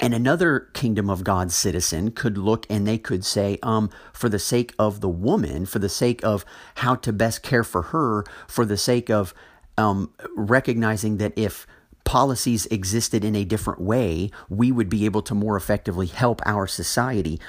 And 0.00 0.12
another 0.12 0.68
kingdom 0.74 1.08
of 1.08 1.24
God 1.24 1.50
citizen 1.50 2.10
could 2.10 2.36
look 2.36 2.66
and 2.68 2.86
they 2.86 2.98
could 2.98 3.24
say, 3.24 3.58
um, 3.62 3.88
for 4.12 4.28
the 4.28 4.38
sake 4.38 4.74
of 4.78 5.00
the 5.00 5.08
woman, 5.08 5.64
for 5.64 5.78
the 5.78 5.88
sake 5.88 6.22
of 6.22 6.44
how 6.76 6.96
to 6.96 7.12
best 7.12 7.42
care 7.42 7.64
for 7.64 7.82
her, 7.82 8.24
for 8.46 8.66
the 8.66 8.76
sake 8.76 9.08
of 9.08 9.32
um, 9.78 10.12
recognizing 10.34 11.16
that 11.16 11.32
if 11.36 11.66
policies 12.04 12.66
existed 12.66 13.24
in 13.24 13.34
a 13.34 13.44
different 13.44 13.80
way, 13.80 14.30
we 14.48 14.70
would 14.70 14.88
be 14.88 15.06
able 15.06 15.22
to 15.22 15.34
more 15.34 15.56
effectively 15.56 16.06
help 16.06 16.40
our 16.44 16.66
society. 16.66 17.40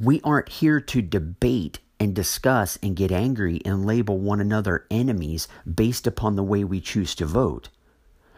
We 0.00 0.20
aren't 0.22 0.48
here 0.48 0.80
to 0.80 1.02
debate 1.02 1.78
and 2.04 2.14
discuss 2.14 2.78
and 2.82 2.94
get 2.94 3.10
angry 3.10 3.60
and 3.64 3.84
label 3.84 4.18
one 4.18 4.40
another 4.40 4.86
enemies 4.90 5.48
based 5.66 6.06
upon 6.06 6.36
the 6.36 6.44
way 6.44 6.62
we 6.62 6.80
choose 6.80 7.16
to 7.16 7.26
vote 7.26 7.68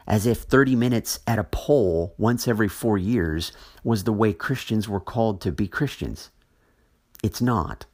as 0.06 0.26
if 0.26 0.38
30 0.38 0.76
minutes 0.76 1.18
at 1.26 1.38
a 1.38 1.44
poll 1.44 2.14
once 2.16 2.46
every 2.46 2.68
four 2.68 2.96
years 2.96 3.52
was 3.82 4.04
the 4.04 4.12
way 4.12 4.32
Christians 4.32 4.88
were 4.88 5.00
called 5.00 5.40
to 5.40 5.52
be 5.52 5.66
Christians. 5.66 6.30
It's 7.22 7.42
not. 7.42 7.86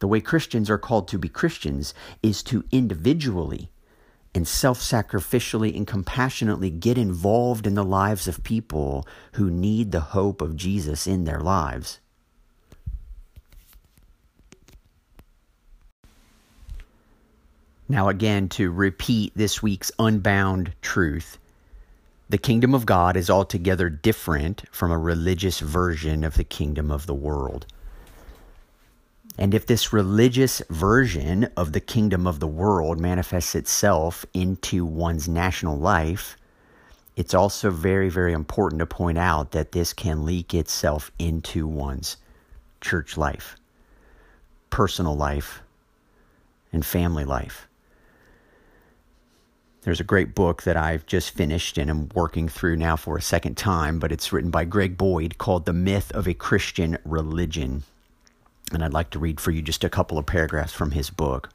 The 0.00 0.08
way 0.08 0.20
Christians 0.20 0.68
are 0.70 0.78
called 0.78 1.08
to 1.08 1.18
be 1.18 1.28
Christians 1.28 1.94
is 2.22 2.42
to 2.44 2.64
individually 2.70 3.70
and 4.34 4.46
self 4.46 4.78
sacrificially 4.80 5.74
and 5.74 5.86
compassionately 5.86 6.70
get 6.70 6.98
involved 6.98 7.66
in 7.66 7.74
the 7.74 7.84
lives 7.84 8.28
of 8.28 8.44
people 8.44 9.06
who 9.32 9.50
need 9.50 9.90
the 9.90 10.00
hope 10.00 10.42
of 10.42 10.56
Jesus 10.56 11.06
in 11.06 11.24
their 11.24 11.40
lives. 11.40 12.00
Now, 17.88 18.08
again, 18.08 18.48
to 18.50 18.70
repeat 18.70 19.32
this 19.34 19.62
week's 19.62 19.90
unbound 19.98 20.72
truth 20.82 21.38
the 22.30 22.38
kingdom 22.38 22.74
of 22.74 22.84
God 22.84 23.16
is 23.16 23.30
altogether 23.30 23.88
different 23.88 24.64
from 24.70 24.90
a 24.90 24.98
religious 24.98 25.60
version 25.60 26.24
of 26.24 26.34
the 26.34 26.44
kingdom 26.44 26.90
of 26.90 27.06
the 27.06 27.14
world. 27.14 27.64
And 29.38 29.54
if 29.54 29.64
this 29.64 29.94
religious 29.94 30.60
version 30.68 31.48
of 31.56 31.72
the 31.72 31.80
kingdom 31.80 32.26
of 32.26 32.38
the 32.38 32.46
world 32.46 33.00
manifests 33.00 33.54
itself 33.54 34.26
into 34.34 34.84
one's 34.84 35.26
national 35.26 35.78
life, 35.78 36.36
it's 37.16 37.32
also 37.32 37.70
very, 37.70 38.10
very 38.10 38.34
important 38.34 38.80
to 38.80 38.86
point 38.86 39.16
out 39.16 39.52
that 39.52 39.72
this 39.72 39.94
can 39.94 40.26
leak 40.26 40.52
itself 40.52 41.10
into 41.18 41.66
one's 41.66 42.18
church 42.82 43.16
life, 43.16 43.56
personal 44.68 45.16
life, 45.16 45.62
and 46.74 46.84
family 46.84 47.24
life. 47.24 47.67
There's 49.82 50.00
a 50.00 50.04
great 50.04 50.34
book 50.34 50.64
that 50.64 50.76
I've 50.76 51.06
just 51.06 51.30
finished 51.30 51.78
and 51.78 51.88
am 51.88 52.08
working 52.12 52.48
through 52.48 52.76
now 52.76 52.96
for 52.96 53.16
a 53.16 53.22
second 53.22 53.56
time, 53.56 54.00
but 54.00 54.10
it's 54.10 54.32
written 54.32 54.50
by 54.50 54.64
Greg 54.64 54.98
Boyd 54.98 55.38
called 55.38 55.66
The 55.66 55.72
Myth 55.72 56.10
of 56.12 56.26
a 56.26 56.34
Christian 56.34 56.98
Religion. 57.04 57.84
And 58.72 58.84
I'd 58.84 58.92
like 58.92 59.10
to 59.10 59.20
read 59.20 59.40
for 59.40 59.52
you 59.52 59.62
just 59.62 59.84
a 59.84 59.88
couple 59.88 60.18
of 60.18 60.26
paragraphs 60.26 60.72
from 60.72 60.90
his 60.90 61.10
book. 61.10 61.50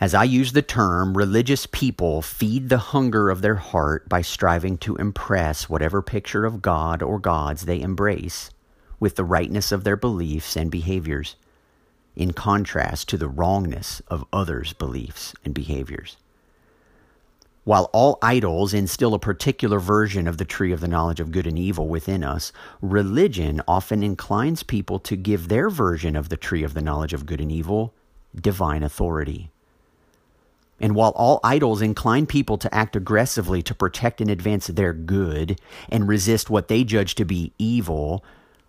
As 0.00 0.14
I 0.14 0.24
use 0.24 0.52
the 0.52 0.62
term, 0.62 1.16
religious 1.16 1.66
people 1.66 2.22
feed 2.22 2.68
the 2.68 2.78
hunger 2.78 3.30
of 3.30 3.40
their 3.40 3.56
heart 3.56 4.08
by 4.08 4.22
striving 4.22 4.78
to 4.78 4.96
impress 4.96 5.68
whatever 5.68 6.02
picture 6.02 6.44
of 6.44 6.60
God 6.60 7.02
or 7.02 7.18
gods 7.18 7.62
they 7.62 7.80
embrace 7.80 8.50
with 9.00 9.14
the 9.14 9.24
rightness 9.24 9.70
of 9.70 9.84
their 9.84 9.96
beliefs 9.96 10.56
and 10.56 10.70
behaviors, 10.70 11.36
in 12.16 12.32
contrast 12.32 13.08
to 13.08 13.16
the 13.16 13.28
wrongness 13.28 14.00
of 14.08 14.24
others' 14.32 14.72
beliefs 14.72 15.34
and 15.44 15.54
behaviors. 15.54 16.16
While 17.68 17.90
all 17.92 18.18
idols 18.22 18.72
instill 18.72 19.12
a 19.12 19.18
particular 19.18 19.78
version 19.78 20.26
of 20.26 20.38
the 20.38 20.46
tree 20.46 20.72
of 20.72 20.80
the 20.80 20.88
knowledge 20.88 21.20
of 21.20 21.30
good 21.30 21.46
and 21.46 21.58
evil 21.58 21.86
within 21.86 22.24
us, 22.24 22.50
religion 22.80 23.60
often 23.68 24.02
inclines 24.02 24.62
people 24.62 24.98
to 25.00 25.16
give 25.16 25.48
their 25.48 25.68
version 25.68 26.16
of 26.16 26.30
the 26.30 26.38
tree 26.38 26.62
of 26.62 26.72
the 26.72 26.80
knowledge 26.80 27.12
of 27.12 27.26
good 27.26 27.42
and 27.42 27.52
evil 27.52 27.92
divine 28.34 28.82
authority. 28.82 29.50
And 30.80 30.94
while 30.94 31.10
all 31.10 31.40
idols 31.44 31.82
incline 31.82 32.24
people 32.24 32.56
to 32.56 32.74
act 32.74 32.96
aggressively 32.96 33.60
to 33.64 33.74
protect 33.74 34.22
and 34.22 34.30
advance 34.30 34.68
their 34.68 34.94
good 34.94 35.60
and 35.90 36.08
resist 36.08 36.48
what 36.48 36.68
they 36.68 36.84
judge 36.84 37.16
to 37.16 37.26
be 37.26 37.52
evil, 37.58 38.24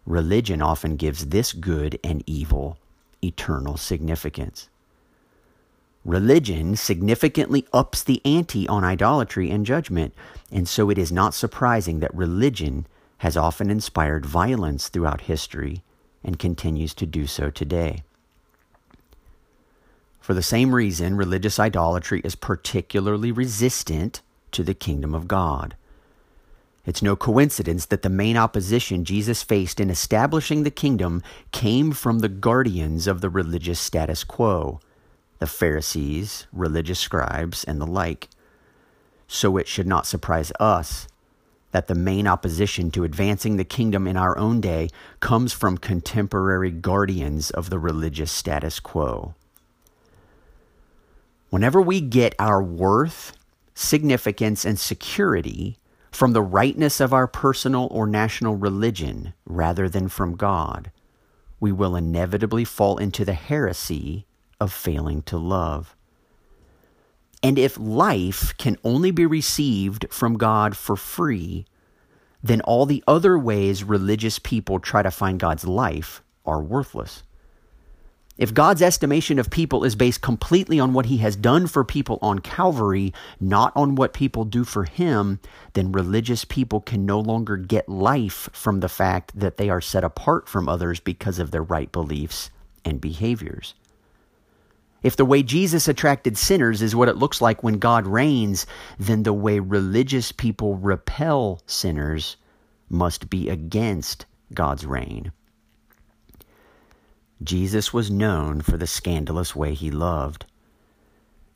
religion 0.05 0.61
often 0.61 0.97
gives 0.97 1.27
this 1.27 1.53
good 1.53 1.97
and 2.03 2.21
evil 2.27 2.77
eternal 3.23 3.77
significance. 3.77 4.67
Religion 6.05 6.75
significantly 6.75 7.67
ups 7.73 8.03
the 8.03 8.21
ante 8.23 8.67
on 8.67 8.83
idolatry 8.83 9.51
and 9.51 9.65
judgment, 9.65 10.13
and 10.51 10.67
so 10.67 10.89
it 10.89 10.97
is 10.97 11.11
not 11.11 11.33
surprising 11.33 11.99
that 11.99 12.13
religion 12.15 12.87
has 13.17 13.35
often 13.35 13.69
inspired 13.69 14.25
violence 14.25 14.87
throughout 14.87 15.21
history 15.21 15.83
and 16.23 16.39
continues 16.39 16.93
to 16.93 17.05
do 17.05 17.27
so 17.27 17.49
today. 17.49 18.01
For 20.21 20.33
the 20.33 20.41
same 20.41 20.73
reason, 20.73 21.17
religious 21.17 21.59
idolatry 21.59 22.21
is 22.23 22.35
particularly 22.35 23.31
resistant 23.31 24.21
to 24.51 24.63
the 24.63 24.73
kingdom 24.73 25.13
of 25.13 25.27
God. 25.27 25.75
It's 26.85 27.01
no 27.01 27.15
coincidence 27.15 27.85
that 27.87 28.03
the 28.03 28.09
main 28.09 28.37
opposition 28.37 29.03
Jesus 29.03 29.43
faced 29.43 29.79
in 29.79 29.89
establishing 29.89 30.63
the 30.63 30.71
kingdom 30.71 31.21
came 31.51 31.91
from 31.91 32.19
the 32.19 32.29
guardians 32.29 33.05
of 33.05 33.19
the 33.19 33.29
religious 33.29 33.79
status 33.79 34.23
quo 34.23 34.79
the 35.39 35.47
Pharisees, 35.47 36.47
religious 36.51 36.99
scribes, 36.99 37.63
and 37.63 37.81
the 37.81 37.87
like. 37.87 38.29
So 39.27 39.57
it 39.57 39.67
should 39.67 39.87
not 39.87 40.05
surprise 40.05 40.51
us 40.59 41.07
that 41.71 41.87
the 41.87 41.95
main 41.95 42.27
opposition 42.27 42.91
to 42.91 43.03
advancing 43.03 43.57
the 43.57 43.63
kingdom 43.63 44.07
in 44.07 44.17
our 44.17 44.37
own 44.37 44.59
day 44.59 44.89
comes 45.19 45.53
from 45.53 45.77
contemporary 45.77 46.71
guardians 46.71 47.51
of 47.51 47.69
the 47.69 47.79
religious 47.79 48.31
status 48.31 48.79
quo. 48.79 49.35
Whenever 51.49 51.81
we 51.81 52.01
get 52.01 52.35
our 52.39 52.61
worth, 52.61 53.37
significance, 53.73 54.65
and 54.65 54.79
security 54.79 55.77
from 56.11 56.33
the 56.33 56.41
rightness 56.41 56.99
of 56.99 57.13
our 57.13 57.27
personal 57.27 57.87
or 57.91 58.07
national 58.07 58.55
religion 58.55 59.33
rather 59.45 59.87
than 59.87 60.07
from 60.07 60.35
God, 60.35 60.91
we 61.59 61.71
will 61.71 61.95
inevitably 61.95 62.65
fall 62.65 62.97
into 62.97 63.23
the 63.23 63.33
heresy 63.33 64.25
of 64.59 64.73
failing 64.73 65.21
to 65.23 65.37
love. 65.37 65.95
And 67.41 67.57
if 67.57 67.79
life 67.79 68.55
can 68.57 68.77
only 68.83 69.11
be 69.11 69.25
received 69.25 70.07
from 70.11 70.37
God 70.37 70.75
for 70.75 70.95
free, 70.95 71.65
then 72.43 72.61
all 72.61 72.85
the 72.85 73.03
other 73.07 73.37
ways 73.37 73.83
religious 73.83 74.39
people 74.39 74.79
try 74.79 75.01
to 75.01 75.11
find 75.11 75.39
God's 75.39 75.65
life 75.65 76.21
are 76.45 76.61
worthless. 76.61 77.23
If 78.37 78.53
God's 78.53 78.81
estimation 78.81 79.37
of 79.37 79.49
people 79.49 79.83
is 79.83 79.97
based 79.97 80.21
completely 80.21 80.79
on 80.79 80.93
what 80.93 81.07
he 81.07 81.17
has 81.17 81.35
done 81.35 81.67
for 81.67 81.83
people 81.83 82.19
on 82.21 82.39
Calvary, 82.39 83.13
not 83.37 83.73
on 83.75 83.95
what 83.95 84.13
people 84.13 84.45
do 84.45 84.63
for 84.63 84.85
him, 84.85 85.41
then 85.73 85.91
religious 85.91 86.45
people 86.45 86.79
can 86.79 87.05
no 87.05 87.19
longer 87.19 87.57
get 87.57 87.89
life 87.89 88.49
from 88.53 88.79
the 88.79 88.87
fact 88.87 89.37
that 89.37 89.57
they 89.57 89.69
are 89.69 89.81
set 89.81 90.05
apart 90.05 90.47
from 90.47 90.69
others 90.69 91.01
because 91.01 91.37
of 91.37 91.51
their 91.51 91.63
right 91.63 91.91
beliefs 91.91 92.49
and 92.85 93.01
behaviors. 93.01 93.73
If 95.01 95.15
the 95.15 95.25
way 95.25 95.43
Jesus 95.43 95.87
attracted 95.87 96.37
sinners 96.37 96.81
is 96.81 96.95
what 96.95 97.07
it 97.07 97.15
looks 97.15 97.41
like 97.41 97.63
when 97.63 97.79
God 97.79 98.05
reigns, 98.05 98.65
then 98.97 99.23
the 99.23 99.31
way 99.31 99.59
religious 99.59 100.33
people 100.33 100.75
repel 100.75 101.61
sinners 101.65 102.35
must 102.89 103.29
be 103.29 103.49
against 103.49 104.25
God's 104.53 104.85
reign. 104.85 105.31
Jesus 107.41 107.93
was 107.93 108.11
known 108.11 108.59
for 108.59 108.75
the 108.75 108.87
scandalous 108.87 109.55
way 109.55 109.73
he 109.73 109.89
loved. 109.89 110.45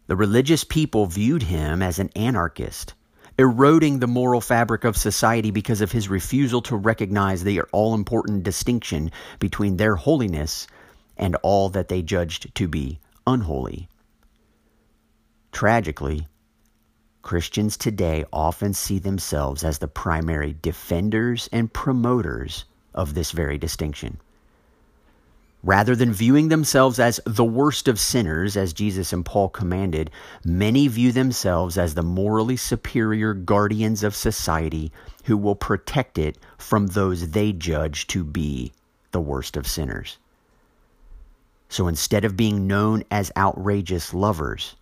The 0.08 0.16
religious 0.16 0.64
people 0.64 1.06
viewed 1.06 1.44
him 1.44 1.82
as 1.82 2.00
an 2.00 2.12
anarchist, 2.16 2.94
eroding 3.38 4.00
the 4.00 4.08
moral 4.08 4.40
fabric 4.40 4.86
of 4.86 4.96
society 4.96 5.52
because 5.52 5.82
of 5.82 5.92
his 5.92 6.08
refusal 6.08 6.62
to 6.62 6.78
recognize 6.78 7.44
the 7.44 7.62
all 7.74 7.94
important 7.94 8.44
distinction 8.44 9.12
between 9.40 9.76
their 9.76 9.98
holiness 9.98 10.66
and 11.18 11.36
all 11.38 11.68
that 11.70 11.90
they 11.90 12.02
judged 12.02 12.56
to 12.56 12.70
be 12.70 13.00
unholy. 13.26 13.88
Tragically, 15.52 16.28
Christians 17.22 17.78
today 17.78 18.26
often 18.34 18.74
see 18.74 19.00
themselves 19.00 19.64
as 19.64 19.78
the 19.78 19.88
primary 19.88 20.56
defenders 20.62 21.48
and 21.52 21.72
promoters 21.72 22.66
of 22.94 23.14
this 23.14 23.32
very 23.32 23.58
distinction. 23.58 24.20
Rather 25.64 25.96
than 25.96 26.12
viewing 26.12 26.50
themselves 26.50 27.00
as 27.00 27.22
the 27.26 27.46
worst 27.46 27.88
of 27.88 27.98
sinners, 27.98 28.58
as 28.58 28.74
Jesus 28.74 29.14
and 29.14 29.24
Paul 29.24 29.48
commanded, 29.48 30.12
many 30.44 30.90
view 30.90 31.14
themselves 31.14 31.78
as 31.78 31.94
the 31.94 32.04
morally 32.04 32.58
superior 32.58 33.34
guardians 33.34 34.04
of 34.04 34.14
society 34.14 34.92
who 35.24 35.38
will 35.38 35.56
protect 35.56 36.18
it 36.18 36.38
from 36.58 36.88
those 36.88 37.30
they 37.30 37.54
judge 37.54 38.08
to 38.08 38.26
be 38.26 38.74
the 39.12 39.22
worst 39.22 39.56
of 39.56 39.66
sinners. 39.66 40.18
So 41.74 41.88
instead 41.88 42.24
of 42.24 42.38
being 42.38 42.68
known 42.68 43.04
as 43.10 43.32
outrageous 43.36 44.14
lovers, 44.14 44.76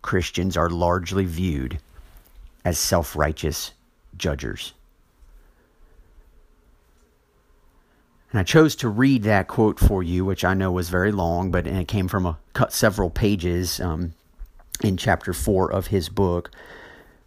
Christians 0.00 0.56
are 0.56 0.70
largely 0.70 1.24
viewed 1.24 1.80
as 2.64 2.78
self 2.78 3.16
righteous 3.16 3.72
judgers. 4.16 4.74
And 8.30 8.38
I 8.38 8.44
chose 8.44 8.76
to 8.76 8.88
read 8.88 9.24
that 9.24 9.48
quote 9.48 9.80
for 9.80 10.04
you, 10.04 10.24
which 10.24 10.44
I 10.44 10.54
know 10.54 10.70
was 10.70 10.88
very 10.88 11.10
long, 11.10 11.50
but 11.50 11.66
it 11.66 11.88
came 11.88 12.06
from 12.06 12.26
a 12.26 12.38
cut 12.52 12.72
several 12.72 13.10
pages 13.10 13.80
um, 13.80 14.14
in 14.80 14.96
chapter 14.96 15.32
four 15.32 15.68
of 15.68 15.88
his 15.88 16.08
book. 16.08 16.52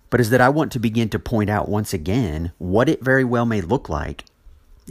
But 0.10 0.22
is 0.22 0.30
that 0.30 0.40
I 0.40 0.48
want 0.48 0.72
to 0.72 0.80
begin 0.80 1.10
to 1.10 1.20
point 1.20 1.50
out 1.50 1.68
once 1.68 1.94
again 1.94 2.54
what 2.58 2.88
it 2.88 3.04
very 3.04 3.26
well 3.26 3.46
may 3.46 3.60
look 3.60 3.90
like 3.90 4.24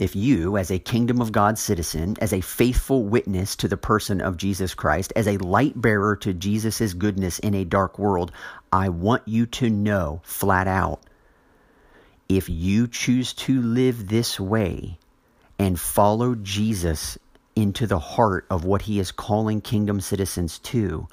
if 0.01 0.15
you, 0.15 0.57
as 0.57 0.71
a 0.71 0.79
kingdom 0.79 1.21
of 1.21 1.31
God 1.31 1.57
citizen, 1.57 2.17
as 2.19 2.33
a 2.33 2.41
faithful 2.41 3.03
witness 3.03 3.55
to 3.57 3.67
the 3.67 3.77
person 3.77 4.19
of 4.19 4.35
Jesus 4.35 4.73
Christ, 4.73 5.13
as 5.15 5.27
a 5.27 5.37
light 5.37 5.79
bearer 5.79 6.15
to 6.17 6.33
Jesus' 6.33 6.93
goodness 6.93 7.39
in 7.39 7.53
a 7.53 7.63
dark 7.63 7.99
world, 7.99 8.31
I 8.71 8.89
want 8.89 9.27
you 9.27 9.45
to 9.45 9.69
know 9.69 10.21
flat 10.23 10.67
out 10.67 11.01
if 12.37 12.47
you 12.49 12.87
choose 12.87 13.33
to 13.33 13.61
live 13.61 14.07
this 14.07 14.39
way, 14.39 14.97
and 15.59 15.79
follow 15.79 16.33
Jesus 16.33 17.17
into 17.55 17.85
the 17.85 17.99
heart 17.99 18.45
of 18.49 18.63
what 18.63 18.83
he 18.83 18.99
is 18.99 19.11
calling 19.11 19.59
kingdom 19.59 19.99
citizens 19.99 20.57
to, 20.59 21.07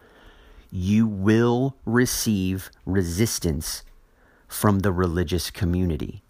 you 0.71 1.07
will 1.07 1.75
receive 1.85 2.71
resistance 2.87 3.83
from 4.47 4.79
the 4.81 4.93
religious 4.93 5.51
community. 5.51 6.23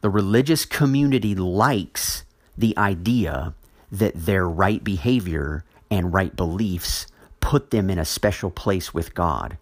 The 0.00 0.10
religious 0.10 0.64
community 0.64 1.34
likes 1.34 2.24
the 2.56 2.76
idea 2.78 3.54
that 3.92 4.14
their 4.14 4.48
right 4.48 4.82
behavior 4.82 5.64
and 5.90 6.12
right 6.12 6.34
beliefs 6.34 7.06
put 7.40 7.70
them 7.70 7.90
in 7.90 7.98
a 7.98 8.04
special 8.04 8.50
place 8.50 8.94
with 8.94 9.14
God. 9.14 9.58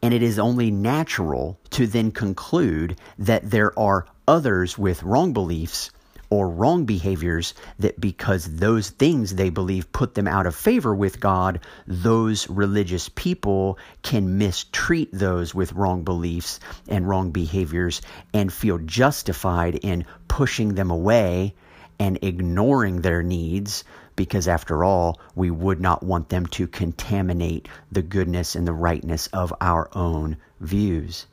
And 0.00 0.14
it 0.14 0.22
is 0.22 0.38
only 0.38 0.70
natural 0.70 1.58
to 1.70 1.86
then 1.86 2.12
conclude 2.12 2.96
that 3.18 3.50
there 3.50 3.76
are 3.78 4.06
others 4.28 4.78
with 4.78 5.02
wrong 5.02 5.32
beliefs 5.32 5.90
or 6.30 6.48
wrong 6.48 6.84
behaviors 6.84 7.54
that 7.78 8.00
because 8.00 8.56
those 8.56 8.90
things 8.90 9.34
they 9.34 9.50
believe 9.50 9.90
put 9.92 10.14
them 10.14 10.28
out 10.28 10.46
of 10.46 10.54
favor 10.54 10.94
with 10.94 11.20
God, 11.20 11.60
those 11.86 12.48
religious 12.50 13.08
people 13.08 13.78
can 14.02 14.38
mistreat 14.38 15.10
those 15.12 15.54
with 15.54 15.72
wrong 15.72 16.04
beliefs 16.04 16.60
and 16.88 17.08
wrong 17.08 17.30
behaviors 17.30 18.02
and 18.34 18.52
feel 18.52 18.78
justified 18.78 19.76
in 19.76 20.04
pushing 20.28 20.74
them 20.74 20.90
away 20.90 21.54
and 21.98 22.18
ignoring 22.22 23.00
their 23.00 23.22
needs 23.22 23.84
because 24.18 24.48
after 24.48 24.82
all, 24.82 25.20
we 25.36 25.48
would 25.48 25.80
not 25.80 26.02
want 26.02 26.28
them 26.28 26.44
to 26.44 26.66
contaminate 26.66 27.68
the 27.92 28.02
goodness 28.02 28.56
and 28.56 28.66
the 28.66 28.72
rightness 28.72 29.28
of 29.28 29.54
our 29.60 29.88
own 29.96 30.36
views. 30.60 31.26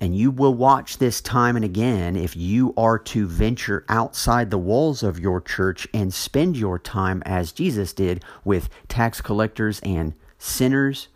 And 0.00 0.16
you 0.16 0.30
will 0.30 0.54
watch 0.54 0.96
this 0.96 1.20
time 1.20 1.56
and 1.56 1.64
again 1.64 2.16
if 2.16 2.34
you 2.34 2.72
are 2.74 2.98
to 2.98 3.26
venture 3.26 3.84
outside 3.88 4.50
the 4.50 4.56
walls 4.58 5.02
of 5.02 5.20
your 5.20 5.42
church 5.42 5.86
and 5.92 6.12
spend 6.12 6.56
your 6.56 6.78
time 6.78 7.22
as 7.26 7.52
Jesus 7.52 7.92
did 7.92 8.24
with 8.42 8.70
tax 8.88 9.20
collectors 9.20 9.78
and 9.80 10.14
sinners, 10.38 11.08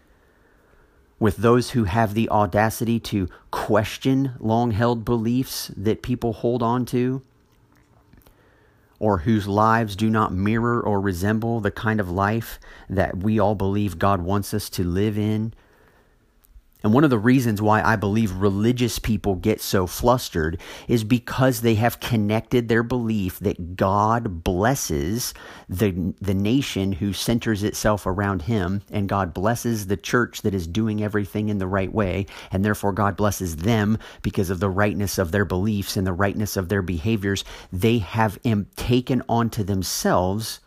with 1.18 1.38
those 1.38 1.70
who 1.70 1.84
have 1.84 2.12
the 2.12 2.28
audacity 2.28 3.00
to 3.00 3.30
question 3.50 4.32
long 4.38 4.72
held 4.72 5.04
beliefs 5.06 5.70
that 5.74 6.02
people 6.02 6.34
hold 6.34 6.62
on 6.62 6.84
to, 6.84 7.22
or 8.98 9.18
whose 9.18 9.48
lives 9.48 9.96
do 9.96 10.10
not 10.10 10.32
mirror 10.34 10.80
or 10.80 11.00
resemble 11.00 11.60
the 11.60 11.70
kind 11.70 12.00
of 12.00 12.10
life 12.10 12.60
that 12.90 13.16
we 13.16 13.38
all 13.38 13.54
believe 13.54 13.98
God 13.98 14.20
wants 14.20 14.52
us 14.52 14.68
to 14.70 14.84
live 14.84 15.16
in 15.16 15.54
and 16.84 16.92
one 16.92 17.02
of 17.02 17.08
the 17.08 17.18
reasons 17.18 17.62
why 17.62 17.82
I 17.82 17.96
believe 17.96 18.30
religious 18.36 18.98
people 18.98 19.36
get 19.36 19.62
so 19.62 19.86
flustered 19.86 20.60
is 20.86 21.02
because 21.02 21.62
they 21.62 21.76
have 21.76 21.98
connected 21.98 22.68
their 22.68 22.82
belief 22.82 23.38
that 23.38 23.74
God 23.74 24.44
blesses 24.44 25.32
the, 25.66 26.14
the 26.20 26.34
nation 26.34 26.92
who 26.92 27.14
centers 27.14 27.62
itself 27.62 28.04
around 28.04 28.42
Him, 28.42 28.82
and 28.90 29.08
God 29.08 29.32
blesses 29.32 29.86
the 29.86 29.96
church 29.96 30.42
that 30.42 30.54
is 30.54 30.66
doing 30.66 31.02
everything 31.02 31.48
in 31.48 31.56
the 31.56 31.66
right 31.66 31.92
way, 31.92 32.26
and 32.52 32.62
therefore 32.62 32.92
God 32.92 33.16
blesses 33.16 33.56
them 33.56 33.96
because 34.20 34.50
of 34.50 34.60
the 34.60 34.68
rightness 34.68 35.16
of 35.16 35.32
their 35.32 35.46
beliefs 35.46 35.96
and 35.96 36.06
the 36.06 36.12
rightness 36.12 36.54
of 36.54 36.68
their 36.68 36.82
behaviors. 36.82 37.44
They 37.72 37.98
have 37.98 38.38
taken 38.76 39.22
onto 39.26 39.64
themselves 39.64 40.60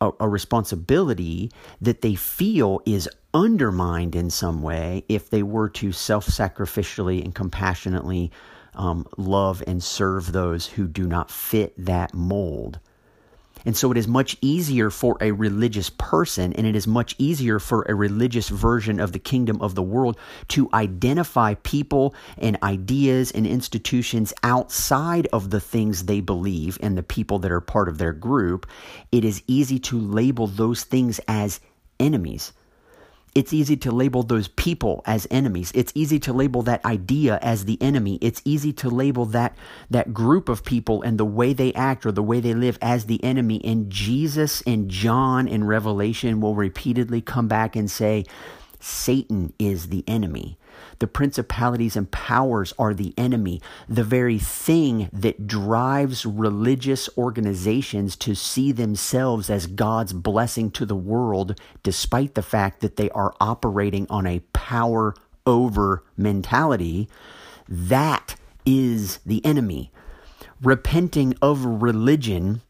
a, 0.00 0.10
a 0.18 0.28
responsibility 0.28 1.50
that 1.80 2.00
they 2.00 2.14
feel 2.14 2.80
is 2.84 3.08
undermined 3.32 4.14
in 4.14 4.30
some 4.30 4.62
way 4.62 5.04
if 5.08 5.30
they 5.30 5.42
were 5.42 5.68
to 5.68 5.92
self 5.92 6.26
sacrificially 6.26 7.24
and 7.24 7.34
compassionately 7.34 8.30
um, 8.74 9.06
love 9.16 9.62
and 9.66 9.82
serve 9.82 10.32
those 10.32 10.66
who 10.66 10.86
do 10.86 11.06
not 11.06 11.30
fit 11.30 11.74
that 11.84 12.14
mold. 12.14 12.78
And 13.64 13.76
so 13.76 13.90
it 13.90 13.98
is 13.98 14.08
much 14.08 14.38
easier 14.40 14.88
for 14.88 15.18
a 15.20 15.32
religious 15.32 15.90
person 15.90 16.54
and 16.54 16.66
it 16.66 16.74
is 16.74 16.86
much 16.86 17.14
easier 17.18 17.58
for 17.58 17.82
a 17.82 17.94
religious 17.94 18.48
version 18.48 19.00
of 19.00 19.12
the 19.12 19.18
kingdom 19.18 19.60
of 19.60 19.74
the 19.74 19.82
world 19.82 20.16
to 20.48 20.70
identify 20.72 21.54
people 21.54 22.14
and 22.38 22.56
ideas 22.62 23.30
and 23.30 23.46
institutions 23.46 24.32
outside 24.42 25.26
of 25.26 25.50
the 25.50 25.60
things 25.60 26.04
they 26.04 26.20
believe 26.20 26.78
and 26.82 26.96
the 26.96 27.02
people 27.02 27.38
that 27.40 27.52
are 27.52 27.60
part 27.60 27.88
of 27.88 27.98
their 27.98 28.14
group. 28.14 28.66
It 29.12 29.24
is 29.26 29.42
easy 29.46 29.78
to 29.80 30.00
label 30.00 30.46
those 30.46 30.84
things 30.84 31.20
as 31.28 31.60
enemies 31.98 32.54
it's 33.34 33.52
easy 33.52 33.76
to 33.78 33.92
label 33.92 34.22
those 34.22 34.48
people 34.48 35.02
as 35.06 35.26
enemies. 35.30 35.72
It's 35.74 35.92
easy 35.94 36.18
to 36.20 36.32
label 36.32 36.62
that 36.62 36.84
idea 36.84 37.38
as 37.42 37.64
the 37.64 37.80
enemy. 37.80 38.18
It's 38.20 38.42
easy 38.44 38.72
to 38.74 38.90
label 38.90 39.26
that, 39.26 39.56
that 39.88 40.12
group 40.12 40.48
of 40.48 40.64
people 40.64 41.02
and 41.02 41.18
the 41.18 41.24
way 41.24 41.52
they 41.52 41.72
act 41.74 42.04
or 42.04 42.12
the 42.12 42.22
way 42.22 42.40
they 42.40 42.54
live 42.54 42.78
as 42.82 43.06
the 43.06 43.22
enemy. 43.24 43.60
And 43.64 43.90
Jesus 43.90 44.62
and 44.66 44.88
John 44.90 45.48
in 45.48 45.64
Revelation 45.64 46.40
will 46.40 46.54
repeatedly 46.54 47.20
come 47.20 47.48
back 47.48 47.76
and 47.76 47.90
say, 47.90 48.24
Satan 48.80 49.52
is 49.58 49.88
the 49.88 50.04
enemy. 50.06 50.58
The 51.00 51.06
principalities 51.06 51.96
and 51.96 52.10
powers 52.10 52.74
are 52.78 52.92
the 52.92 53.14
enemy, 53.16 53.60
the 53.88 54.04
very 54.04 54.38
thing 54.38 55.08
that 55.14 55.46
drives 55.46 56.26
religious 56.26 57.08
organizations 57.16 58.16
to 58.16 58.34
see 58.34 58.70
themselves 58.70 59.48
as 59.48 59.66
God's 59.66 60.12
blessing 60.12 60.70
to 60.72 60.84
the 60.84 60.94
world, 60.94 61.58
despite 61.82 62.34
the 62.34 62.42
fact 62.42 62.80
that 62.80 62.96
they 62.96 63.08
are 63.10 63.34
operating 63.40 64.06
on 64.10 64.26
a 64.26 64.40
power 64.52 65.14
over 65.46 66.04
mentality. 66.18 67.08
That 67.66 68.36
is 68.66 69.18
the 69.24 69.42
enemy. 69.44 69.90
Repenting 70.62 71.34
of 71.40 71.64
religion 71.64 72.60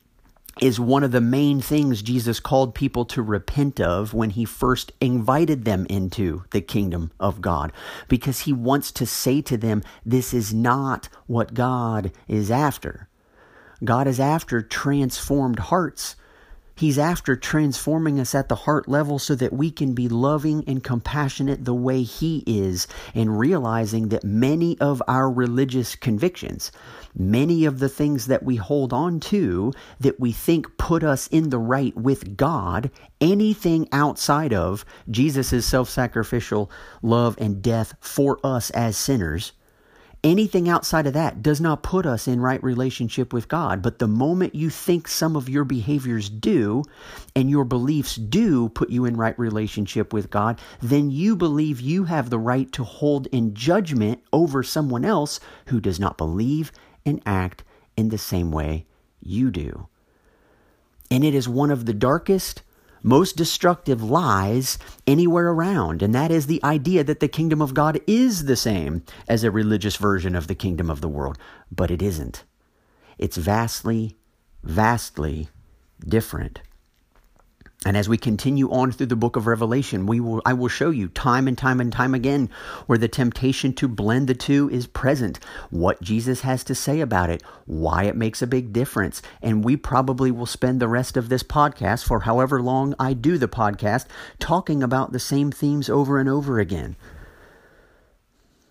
is 0.61 0.79
one 0.79 1.03
of 1.03 1.12
the 1.12 1.20
main 1.20 1.61
things 1.61 2.03
Jesus 2.03 2.40
called 2.40 2.75
people 2.75 3.05
to 3.07 3.23
repent 3.23 3.81
of 3.81 4.12
when 4.12 4.31
he 4.31 4.44
first 4.44 4.92
invited 5.01 5.64
them 5.64 5.87
into 5.88 6.44
the 6.51 6.61
kingdom 6.61 7.11
of 7.18 7.40
God, 7.40 7.73
because 8.09 8.40
he 8.40 8.52
wants 8.52 8.92
to 8.92 9.06
say 9.06 9.40
to 9.42 9.56
them, 9.56 9.83
This 10.04 10.35
is 10.35 10.52
not 10.52 11.08
what 11.27 11.54
God 11.54 12.13
is 12.29 12.50
after. 12.50 13.08
God 13.83 14.06
is 14.06 14.21
after 14.21 14.61
transformed 14.61 15.58
hearts. 15.58 16.17
He's 16.81 16.98
after 16.98 17.37
transforming 17.37 18.18
us 18.18 18.35
at 18.35 18.48
the 18.48 18.54
heart 18.54 18.88
level 18.88 19.18
so 19.18 19.35
that 19.35 19.52
we 19.52 19.70
can 19.70 19.92
be 19.92 20.08
loving 20.08 20.64
and 20.66 20.83
compassionate 20.83 21.66
the 21.66 21.74
way 21.74 22.04
He 22.04 22.42
is, 22.46 22.88
and 23.14 23.38
realizing 23.38 24.08
that 24.08 24.24
many 24.24 24.81
of 24.81 25.02
our 25.06 25.31
religious 25.31 25.94
convictions, 25.94 26.72
many 27.14 27.66
of 27.66 27.81
the 27.81 27.90
things 27.90 28.28
that 28.28 28.44
we 28.44 28.56
hold 28.56 28.94
on 28.94 29.20
to 29.20 29.74
that 29.98 30.18
we 30.18 30.33
think 30.33 30.78
put 30.78 31.04
us 31.04 31.26
in 31.26 31.50
the 31.50 31.58
right 31.58 31.94
with 31.94 32.38
God, 32.38 32.90
anything 33.20 33.87
outside 33.92 34.54
of 34.54 34.87
Jesus' 35.10 35.66
self 35.66 35.90
sacrificial 35.90 36.70
love 37.02 37.37
and 37.37 37.60
death 37.60 37.92
for 38.00 38.40
us 38.42 38.70
as 38.70 38.96
sinners 38.96 39.52
Anything 40.23 40.68
outside 40.68 41.06
of 41.06 41.14
that 41.14 41.42
does 41.42 41.62
not 41.62 41.83
put 41.83 42.04
us 42.04 42.29
in 42.29 42.40
right 42.40 42.62
relationship 42.62 43.33
with 43.33 43.48
God. 43.48 43.81
But 43.81 43.98
the 43.98 44.06
moment 44.06 44.54
you 44.54 44.68
think 44.68 45.08
some 45.08 45.35
of 45.35 45.48
your 45.48 45.64
behaviors 45.64 46.29
do 46.29 46.85
and 47.35 47.48
your 47.48 47.64
beliefs 47.64 48.16
do 48.16 48.68
put 48.68 48.90
you 48.90 49.06
in 49.06 49.16
right 49.16 49.38
relationship 49.38 50.12
with 50.12 50.29
God, 50.29 50.60
then 50.81 51.10
you 51.10 51.37
believe 51.37 51.81
you 51.81 52.04
have 52.04 52.29
the 52.29 52.38
right 52.38 52.71
to 52.73 52.85
hold 52.85 53.29
in 53.29 53.54
judgment 53.54 54.23
over 54.31 54.62
someone 54.62 55.06
else 55.06 55.40
who 55.66 55.81
does 55.81 55.98
not 55.98 56.18
believe 56.18 56.71
and 57.06 57.23
act 57.25 57.64
in 57.96 58.10
the 58.10 58.18
same 58.18 58.52
way 58.52 58.85
you 59.23 59.50
do. 59.50 59.88
And 61.10 61.25
it 61.25 61.35
is 61.35 61.48
one 61.48 61.71
of 61.71 61.87
the 61.87 61.94
darkest 61.94 62.62
most 63.03 63.37
destructive 63.37 64.03
lies 64.03 64.79
anywhere 65.07 65.48
around, 65.48 66.03
and 66.03 66.15
that 66.15 66.31
is 66.31 66.46
the 66.46 66.63
idea 66.63 67.05
that 67.05 67.21
the 67.21 67.29
kingdom 67.29 67.63
of 67.63 67.75
God 67.75 68.01
is 68.07 68.44
the 68.44 68.57
same 68.57 69.03
as 69.29 69.44
a 69.44 69.51
religious 69.51 69.96
version 69.96 70.35
of 70.35 70.46
the 70.46 70.55
kingdom 70.55 70.90
of 70.90 71.01
the 71.01 71.09
world. 71.09 71.38
But 71.71 71.90
it 71.90 72.03
isn't. 72.03 72.44
It's 73.19 73.37
vastly, 73.37 74.17
vastly 74.63 75.48
different. 76.07 76.61
And 77.87 77.96
as 77.96 78.10
we 78.10 78.18
continue 78.18 78.70
on 78.70 78.92
through 78.92 79.06
the 79.06 79.16
book 79.16 79.37
of 79.37 79.46
Revelation, 79.46 80.04
we 80.04 80.20
will, 80.20 80.42
I 80.44 80.52
will 80.52 80.68
show 80.68 80.90
you 80.90 81.08
time 81.08 81.48
and 81.48 81.56
time 81.56 81.81
and 81.81 81.90
time 81.90 82.14
again 82.14 82.50
where 82.87 82.98
the 82.98 83.08
temptation 83.08 83.72
to 83.74 83.88
blend 83.88 84.28
the 84.28 84.35
two 84.35 84.68
is 84.68 84.87
present, 84.87 85.40
what 85.70 86.02
Jesus 86.02 86.42
has 86.42 86.62
to 86.64 86.74
say 86.74 87.00
about 87.00 87.31
it, 87.31 87.42
why 87.64 88.04
it 88.04 88.16
makes 88.16 88.42
a 88.42 88.46
big 88.46 88.74
difference. 88.74 89.22
And 89.40 89.64
we 89.64 89.78
probably 89.78 90.31
will 90.31 90.44
spend 90.44 90.78
the 90.78 90.88
rest 90.88 91.16
of 91.16 91.31
this 91.31 91.42
podcast, 91.42 92.04
for 92.04 92.20
however 92.20 92.60
long 92.60 92.94
I 92.98 93.14
do 93.14 93.38
the 93.38 93.48
podcast, 93.48 94.04
talking 94.38 94.83
about 94.83 95.12
the 95.12 95.18
same 95.18 95.50
themes 95.50 95.88
over 95.88 96.18
and 96.18 96.28
over 96.28 96.60
again. 96.60 96.96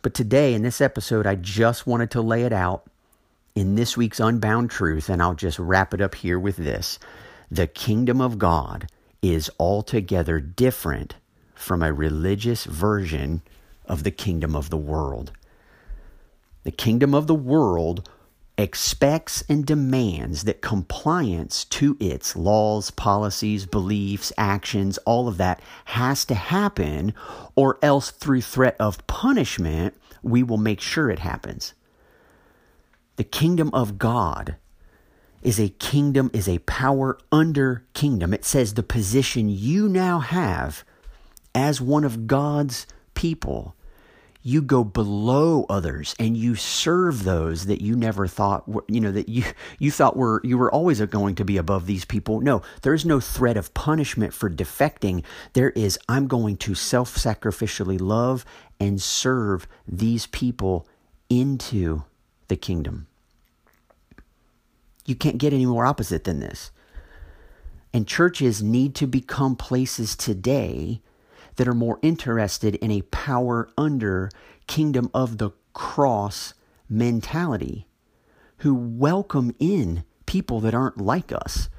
But 0.04 0.14
today, 0.14 0.54
in 0.54 0.62
this 0.62 0.82
episode, 0.82 1.26
I 1.26 1.34
just 1.34 1.88
wanted 1.88 2.12
to 2.12 2.22
lay 2.22 2.44
it 2.44 2.54
out 2.54 2.84
in 3.56 3.74
this 3.74 3.98
week's 3.98 4.20
Unbound 4.20 4.70
Truth, 4.70 5.10
and 5.10 5.20
I'll 5.20 5.34
just 5.34 5.58
wrap 5.58 5.96
it 5.96 6.00
up 6.00 6.14
here 6.14 6.38
with 6.38 6.58
this. 6.58 7.00
The 7.50 7.66
kingdom 7.66 8.22
of 8.22 8.38
God 8.38 8.88
is 9.22 9.50
altogether 9.60 10.40
different 10.40 11.16
from 11.54 11.82
a 11.82 11.94
religious 11.94 12.66
version 12.66 13.42
of 13.86 14.04
the 14.04 14.12
kingdom 14.12 14.56
of 14.56 14.70
the 14.70 14.78
world. 14.78 15.32
The 16.64 16.72
kingdom 16.72 17.14
of 17.14 17.28
the 17.28 17.36
world 17.36 18.08
expects 18.58 19.42
and 19.48 19.66
demands 19.66 20.44
that 20.44 20.62
compliance 20.62 21.64
to 21.64 21.96
its 22.00 22.36
laws, 22.36 22.92
policies, 22.92 23.66
beliefs, 23.66 24.34
actions, 24.38 24.98
all 25.00 25.30
of 25.30 25.38
that 25.38 25.62
has 25.86 26.26
to 26.26 26.36
happen, 26.36 27.14
or 27.56 27.80
else 27.82 28.12
through 28.12 28.42
threat 28.42 28.76
of 28.80 29.06
punishment, 29.08 29.96
we 30.22 30.44
will 30.44 30.58
make 30.58 30.82
sure 30.82 31.10
it 31.10 31.20
happens. 31.20 31.74
The 33.16 33.24
kingdom 33.24 33.70
of 33.74 33.98
God 33.98 34.58
is 35.42 35.60
a 35.60 35.70
kingdom, 35.70 36.30
is 36.34 36.48
a 36.48 36.60
power 36.60 37.18
under 37.32 37.86
kingdom. 37.94 38.34
It 38.34 38.46
says 38.46 38.74
the 38.74 38.84
position 38.84 39.50
you 39.50 39.88
now 39.88 40.20
have 40.20 40.84
as 41.56 41.82
one 41.82 42.04
of 42.04 42.28
God's 42.28 42.86
people, 43.14 43.76
you 44.42 44.62
go 44.62 44.84
below 44.84 45.66
others 45.70 46.16
and 46.20 46.38
you 46.38 46.56
serve 46.56 47.24
those 47.24 47.66
that 47.66 47.82
you 47.82 47.96
never 47.96 48.28
thought 48.28 48.68
were, 48.68 48.86
you 48.88 49.02
know 49.02 49.12
that 49.12 49.28
you 49.28 49.44
you 49.80 49.92
thought 49.92 50.16
were 50.16 50.42
you 50.44 50.58
were 50.58 50.72
always 50.72 51.02
going 51.02 51.36
to 51.36 51.46
be 51.46 51.58
above 51.58 51.86
these 51.86 52.06
people. 52.06 52.40
No, 52.42 52.62
there 52.82 52.94
is 52.94 53.06
no 53.06 53.20
threat 53.20 53.58
of 53.58 53.74
punishment 53.74 54.34
for 54.34 54.50
defecting. 54.50 55.24
There 55.54 55.72
is 55.72 56.00
I'm 56.08 56.28
going 56.28 56.58
to 56.58 56.76
self-sacrificially 56.76 58.00
love 58.00 58.46
and 58.80 59.02
serve 59.02 59.68
these 59.88 60.26
people 60.28 60.88
into 61.30 62.04
the 62.48 62.56
kingdom. 62.56 63.08
You 65.10 65.16
can't 65.16 65.40
get 65.40 65.54
any 65.54 65.66
more 65.66 65.88
opposite 65.88 66.24
than 66.24 66.40
this. 66.40 66.70
And 67.92 68.08
churches 68.08 68.62
need 68.62 68.94
to 68.96 69.08
become 69.08 69.56
places 69.56 70.16
today 70.16 71.02
that 71.56 71.68
are 71.68 71.74
more 71.74 71.98
interested 72.04 72.76
in 72.76 72.92
a 72.92 73.02
power 73.02 73.72
under 73.76 74.30
kingdom 74.68 75.10
of 75.12 75.40
the 75.40 75.50
cross 75.74 76.54
mentality, 76.88 77.88
who 78.58 78.76
welcome 78.76 79.56
in 79.58 80.04
people 80.28 80.60
that 80.60 80.76
aren't 80.76 81.02
like 81.02 81.32
us 81.32 81.70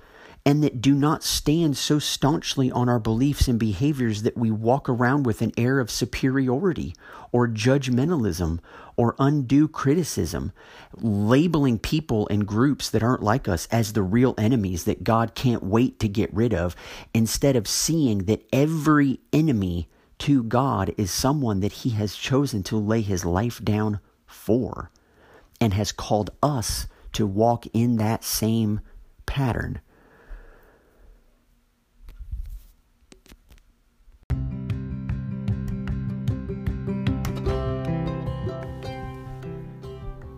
and 0.45 0.65
that 0.65 0.81
do 0.81 0.95
not 0.95 1.23
stand 1.23 1.77
so 1.77 1.99
staunchly 1.99 2.71
on 2.71 2.89
our 2.89 2.99
beliefs 2.99 3.47
and 3.47 3.59
behaviors 3.59 4.23
that 4.23 4.37
we 4.37 4.51
walk 4.51 4.89
around 4.89 5.25
with 5.25 5.43
an 5.43 5.53
air 5.57 5.81
of 5.81 5.91
superiority 5.91 6.95
or 7.31 7.47
judgmentalism 7.47 8.59
or 8.97 9.17
undue 9.19 9.69
criticism, 9.69 10.53
labeling 10.97 11.79
people 11.79 12.27
and 12.29 12.47
groups 12.47 12.91
that 12.91 13.03
aren't 13.03 13.23
like 13.23 13.49
us 13.49 13.67
as 13.71 13.93
the 13.93 14.03
real 14.03 14.35
enemies 14.37 14.85
that 14.85 15.05
God 15.05 15.35
can't 15.35 15.63
wait 15.63 15.99
to 16.01 16.09
get 16.09 16.33
rid 16.35 16.53
of, 16.53 16.75
instead 17.15 17.57
of 17.57 17.69
seeing 17.69 18.25
that 18.25 18.47
every 18.53 19.21
enemy 19.33 19.89
to 20.19 20.43
God 20.43 20.95
is 20.99 21.11
someone 21.11 21.61
that 21.61 21.73
He 21.73 21.91
has 21.91 22.15
chosen 22.15 22.63
to 22.65 22.77
lay 22.77 23.01
His 23.01 23.25
life 23.25 23.63
down 23.65 24.01
for 24.27 24.91
and 25.61 25.75
has 25.75 25.93
called 25.93 26.31
us 26.43 26.87
to 27.13 27.27
walk 27.27 27.67
in 27.73 27.97
that 27.97 28.25
same 28.25 28.81
pattern. 29.27 29.81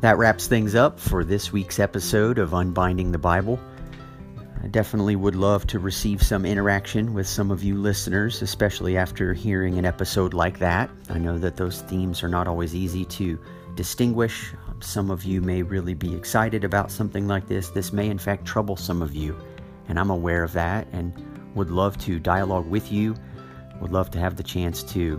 That 0.02 0.18
wraps 0.18 0.48
things 0.48 0.74
up 0.74 0.98
for 0.98 1.24
this 1.24 1.52
week's 1.52 1.78
episode 1.78 2.40
of 2.40 2.54
Unbinding 2.54 3.12
the 3.12 3.18
Bible. 3.18 3.60
I 4.60 4.66
definitely 4.66 5.14
would 5.14 5.36
love 5.36 5.64
to 5.68 5.78
receive 5.78 6.20
some 6.20 6.44
interaction 6.44 7.14
with 7.14 7.28
some 7.28 7.52
of 7.52 7.62
you 7.62 7.76
listeners, 7.76 8.42
especially 8.42 8.96
after 8.96 9.32
hearing 9.32 9.78
an 9.78 9.84
episode 9.84 10.34
like 10.34 10.58
that. 10.58 10.90
I 11.08 11.18
know 11.18 11.38
that 11.38 11.56
those 11.56 11.82
themes 11.82 12.24
are 12.24 12.28
not 12.28 12.48
always 12.48 12.74
easy 12.74 13.04
to 13.04 13.38
distinguish. 13.76 14.52
Some 14.80 15.08
of 15.08 15.22
you 15.22 15.40
may 15.40 15.62
really 15.62 15.94
be 15.94 16.16
excited 16.16 16.64
about 16.64 16.90
something 16.90 17.28
like 17.28 17.46
this. 17.46 17.68
This 17.68 17.92
may, 17.92 18.08
in 18.08 18.18
fact, 18.18 18.44
trouble 18.44 18.74
some 18.74 19.02
of 19.02 19.14
you, 19.14 19.38
and 19.86 20.00
I'm 20.00 20.10
aware 20.10 20.42
of 20.42 20.52
that 20.54 20.88
and 20.92 21.12
would 21.54 21.70
love 21.70 21.96
to 21.98 22.18
dialogue 22.18 22.68
with 22.68 22.90
you. 22.90 23.14
Would 23.80 23.92
love 23.92 24.10
to 24.10 24.18
have 24.18 24.34
the 24.34 24.42
chance 24.42 24.82
to 24.82 25.16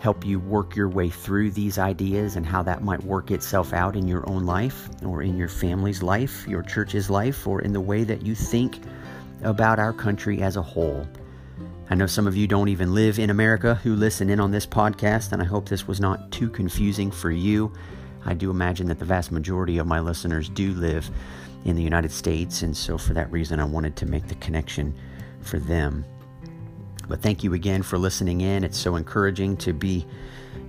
help 0.00 0.24
you 0.24 0.38
work 0.38 0.76
your 0.76 0.88
way 0.88 1.08
through 1.08 1.50
these 1.50 1.78
ideas 1.78 2.36
and 2.36 2.46
how 2.46 2.62
that 2.62 2.82
might 2.82 3.02
work 3.02 3.30
itself 3.30 3.72
out 3.72 3.96
in 3.96 4.06
your 4.06 4.28
own 4.28 4.44
life 4.44 4.88
or 5.04 5.22
in 5.22 5.36
your 5.36 5.48
family's 5.48 6.02
life, 6.02 6.46
your 6.46 6.62
church's 6.62 7.10
life, 7.10 7.46
or 7.46 7.60
in 7.62 7.72
the 7.72 7.80
way 7.80 8.04
that 8.04 8.22
you 8.22 8.34
think 8.34 8.78
about 9.42 9.78
our 9.78 9.92
country 9.92 10.40
as 10.40 10.56
a 10.56 10.62
whole. 10.62 11.06
I 11.90 11.94
know 11.94 12.06
some 12.06 12.26
of 12.26 12.36
you 12.36 12.46
don't 12.46 12.68
even 12.68 12.94
live 12.94 13.18
in 13.18 13.30
America 13.30 13.74
who 13.76 13.96
listen 13.96 14.30
in 14.30 14.40
on 14.40 14.50
this 14.50 14.66
podcast, 14.66 15.32
and 15.32 15.40
I 15.40 15.46
hope 15.46 15.68
this 15.68 15.88
was 15.88 16.00
not 16.00 16.30
too 16.30 16.50
confusing 16.50 17.10
for 17.10 17.30
you. 17.30 17.72
I 18.24 18.34
do 18.34 18.50
imagine 18.50 18.88
that 18.88 18.98
the 18.98 19.04
vast 19.04 19.32
majority 19.32 19.78
of 19.78 19.86
my 19.86 20.00
listeners 20.00 20.48
do 20.48 20.72
live 20.74 21.10
in 21.64 21.76
the 21.76 21.82
United 21.82 22.12
States, 22.12 22.62
and 22.62 22.76
so 22.76 22.98
for 22.98 23.14
that 23.14 23.32
reason, 23.32 23.58
I 23.58 23.64
wanted 23.64 23.96
to 23.96 24.06
make 24.06 24.28
the 24.28 24.34
connection 24.36 24.94
for 25.40 25.58
them. 25.58 26.04
But 27.08 27.22
thank 27.22 27.42
you 27.42 27.54
again 27.54 27.82
for 27.82 27.98
listening 27.98 28.40
in. 28.42 28.64
It's 28.64 28.78
so 28.78 28.96
encouraging 28.96 29.56
to 29.58 29.72
be 29.72 30.06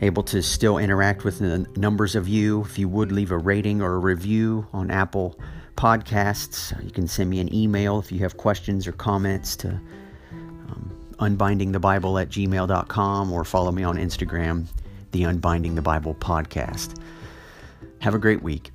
able 0.02 0.24
to 0.24 0.42
still 0.42 0.78
interact 0.78 1.24
with 1.24 1.40
the 1.40 1.68
numbers 1.76 2.16
of 2.16 2.28
you. 2.28 2.62
If 2.62 2.80
you 2.80 2.88
would 2.88 3.12
leave 3.12 3.32
a 3.32 3.38
rating 3.38 3.82
or 3.82 3.96
a 3.96 4.00
review 4.00 4.68
on 4.72 4.92
Apple 4.92 5.38
Podcasts, 5.76 6.82
you 6.84 6.92
can 6.92 7.08
send 7.08 7.30
me 7.30 7.40
an 7.40 7.54
email 7.54 8.00
if 8.00 8.12
you 8.12 8.20
have 8.20 8.38
questions 8.38 8.88
or 8.88 8.92
comments 8.94 9.56
to 9.58 9.80
um, 10.32 10.92
unbindingthebible 11.20 12.22
at 12.22 12.30
gmail.com 12.30 13.32
or 13.32 13.44
follow 13.44 13.72
me 13.72 13.84
on 13.84 13.98
Instagram, 13.98 14.66
the 15.12 15.24
Unbinding 15.24 15.76
the 15.76 15.82
Bible 15.82 16.16
podcast. 16.16 16.98
Have 18.00 18.16
a 18.16 18.20
great 18.20 18.42
week. 18.42 18.72